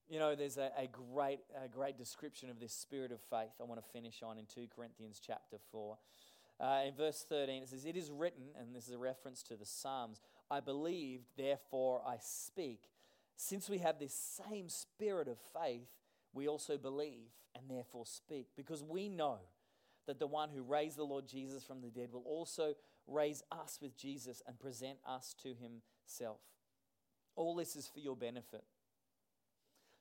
You 0.08 0.20
know, 0.20 0.36
there's 0.36 0.58
a, 0.58 0.72
a, 0.78 0.88
great, 0.88 1.40
a 1.64 1.68
great 1.68 1.98
description 1.98 2.52
of 2.52 2.60
this 2.60 2.74
spirit 2.74 3.12
of 3.12 3.20
faith 3.22 3.54
I 3.60 3.64
want 3.64 3.84
to 3.84 3.92
finish 3.92 4.22
on 4.22 4.38
in 4.38 4.46
2 4.46 4.68
Corinthians 4.76 5.20
chapter 5.26 5.58
4. 5.72 5.98
Uh, 6.60 6.82
in 6.88 6.94
verse 6.94 7.26
13, 7.28 7.64
it 7.64 7.70
says, 7.70 7.86
It 7.86 7.98
is 7.98 8.12
written, 8.12 8.44
and 8.60 8.76
this 8.76 8.88
is 8.88 8.94
a 8.94 9.00
reference 9.00 9.42
to 9.44 9.56
the 9.56 9.66
Psalms, 9.66 10.22
I 10.52 10.60
believed, 10.60 11.26
therefore 11.36 12.04
I 12.08 12.18
speak. 12.22 12.84
Since 13.36 13.68
we 13.68 13.80
have 13.80 13.98
this 13.98 14.14
same 14.14 14.70
spirit 14.70 15.28
of 15.28 15.38
faith, 15.60 15.90
we 16.34 16.48
also 16.48 16.78
believe 16.78 17.32
and 17.56 17.68
therefore 17.68 18.06
speak, 18.06 18.50
because 18.56 18.84
we 18.84 19.10
know 19.10 19.40
that 20.06 20.20
the 20.20 20.28
one 20.28 20.50
who 20.50 20.62
raised 20.62 20.98
the 20.98 21.04
Lord 21.04 21.28
Jesus 21.28 21.64
from 21.64 21.82
the 21.82 21.90
dead 21.90 22.12
will 22.14 22.24
also 22.28 22.76
raise 23.08 23.42
us 23.52 23.80
with 23.82 23.98
Jesus 23.98 24.44
and 24.48 24.60
present 24.60 25.00
us 25.08 25.34
to 25.42 25.56
himself. 25.56 26.42
All 27.36 27.56
this 27.56 27.76
is 27.76 27.88
for 27.88 28.00
your 28.00 28.16
benefit 28.16 28.66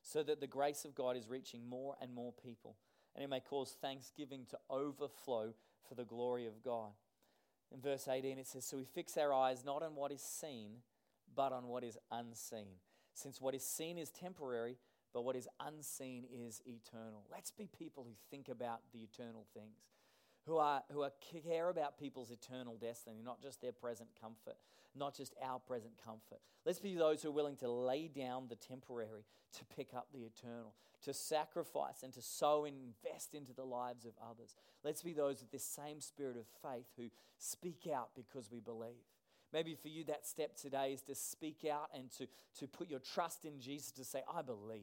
so 0.05 0.23
that 0.23 0.39
the 0.39 0.47
grace 0.47 0.85
of 0.85 0.95
God 0.95 1.17
is 1.17 1.29
reaching 1.29 1.67
more 1.69 1.97
and 2.01 2.15
more 2.15 2.33
people, 2.33 2.77
and 3.15 3.25
it 3.25 3.31
may 3.31 3.41
cause 3.41 3.75
thanksgiving 3.81 4.45
to 4.51 4.59
overflow 4.69 5.55
for 5.89 5.95
the 5.95 6.05
glory 6.05 6.47
of 6.47 6.63
God. 6.63 6.91
In 7.73 7.81
verse 7.81 8.07
18, 8.07 8.39
it 8.39 8.47
says, 8.47 8.67
So 8.67 8.77
we 8.77 8.85
fix 8.85 9.17
our 9.17 9.33
eyes 9.33 9.65
not 9.65 9.83
on 9.83 9.97
what 9.97 10.13
is 10.13 10.21
seen, 10.21 10.83
but 11.35 11.53
on 11.53 11.67
what 11.67 11.83
is 11.83 11.99
unseen. 12.13 12.77
Since 13.15 13.41
what 13.41 13.55
is 13.55 13.65
seen 13.67 13.97
is 13.97 14.11
temporary, 14.11 14.77
but 15.15 15.25
what 15.25 15.37
is 15.37 15.49
unseen 15.59 16.25
is 16.31 16.61
eternal. 16.67 17.25
Let's 17.33 17.51
be 17.51 17.67
people 17.67 18.05
who 18.05 18.15
think 18.31 18.49
about 18.49 18.81
the 18.93 19.01
eternal 19.01 19.47
things, 19.55 19.79
who, 20.47 20.59
are, 20.59 20.83
who 20.93 21.03
are 21.03 21.13
care 21.43 21.69
about 21.69 21.99
people's 21.99 22.31
eternal 22.31 22.77
destiny, 22.77 23.23
not 23.25 23.41
just 23.43 23.61
their 23.61 23.73
present 23.73 24.09
comfort 24.21 24.57
not 24.95 25.17
just 25.17 25.35
our 25.43 25.59
present 25.59 25.95
comfort. 26.05 26.39
Let's 26.65 26.79
be 26.79 26.95
those 26.95 27.23
who 27.23 27.29
are 27.29 27.33
willing 27.33 27.57
to 27.57 27.71
lay 27.71 28.09
down 28.09 28.47
the 28.49 28.57
temporary 28.57 29.25
to 29.59 29.65
pick 29.77 29.95
up 29.95 30.09
the 30.13 30.21
eternal, 30.21 30.75
to 31.03 31.13
sacrifice 31.13 32.03
and 32.03 32.13
to 32.15 32.23
sow 32.23 32.65
and 32.65 32.77
invest 32.77 33.35
into 33.35 33.53
the 33.53 33.65
lives 33.65 34.05
of 34.05 34.13
others. 34.23 34.57
Let's 34.83 35.03
be 35.03 35.13
those 35.13 35.41
with 35.41 35.51
this 35.51 35.65
same 35.65 36.01
spirit 36.01 36.37
of 36.37 36.47
faith 36.63 36.87
who 36.97 37.11
speak 37.39 37.89
out 37.93 38.11
because 38.15 38.51
we 38.51 38.61
believe. 38.61 39.05
Maybe 39.53 39.75
for 39.75 39.89
you, 39.89 40.05
that 40.05 40.27
step 40.27 40.57
today 40.57 40.93
is 40.93 41.03
to 41.03 41.15
speak 41.15 41.65
out 41.71 41.89
and 41.95 42.11
to, 42.13 42.27
to 42.59 42.67
put 42.67 42.91
your 42.91 42.99
trust 42.99 43.45
in 43.45 43.61
Jesus, 43.61 43.93
to 43.93 44.05
say, 44.05 44.23
I 44.33 44.43
believe. 44.43 44.83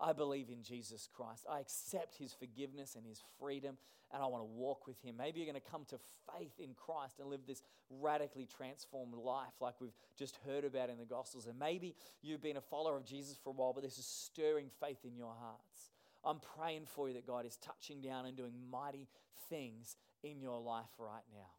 I 0.00 0.12
believe 0.12 0.48
in 0.48 0.62
Jesus 0.62 1.08
Christ. 1.14 1.46
I 1.48 1.60
accept 1.60 2.16
his 2.16 2.32
forgiveness 2.32 2.96
and 2.96 3.06
his 3.06 3.22
freedom, 3.38 3.76
and 4.12 4.22
I 4.22 4.26
want 4.26 4.42
to 4.42 4.48
walk 4.48 4.86
with 4.86 5.00
him. 5.00 5.16
Maybe 5.16 5.40
you're 5.40 5.50
going 5.50 5.60
to 5.60 5.70
come 5.70 5.84
to 5.90 5.98
faith 6.36 6.58
in 6.58 6.74
Christ 6.74 7.20
and 7.20 7.28
live 7.28 7.40
this 7.46 7.62
radically 7.90 8.46
transformed 8.46 9.14
life 9.14 9.54
like 9.60 9.80
we've 9.80 9.96
just 10.18 10.38
heard 10.46 10.64
about 10.64 10.90
in 10.90 10.98
the 10.98 11.04
Gospels. 11.04 11.46
And 11.46 11.58
maybe 11.58 11.94
you've 12.22 12.42
been 12.42 12.56
a 12.56 12.60
follower 12.60 12.96
of 12.96 13.04
Jesus 13.04 13.36
for 13.42 13.50
a 13.50 13.52
while, 13.52 13.72
but 13.72 13.82
this 13.82 13.98
is 13.98 14.06
stirring 14.06 14.68
faith 14.80 15.04
in 15.04 15.16
your 15.16 15.34
hearts. 15.38 15.90
I'm 16.24 16.40
praying 16.56 16.86
for 16.86 17.08
you 17.08 17.14
that 17.14 17.26
God 17.26 17.46
is 17.46 17.56
touching 17.58 18.00
down 18.00 18.26
and 18.26 18.36
doing 18.36 18.52
mighty 18.70 19.08
things 19.48 19.96
in 20.22 20.40
your 20.40 20.58
life 20.58 20.90
right 20.98 21.24
now. 21.32 21.50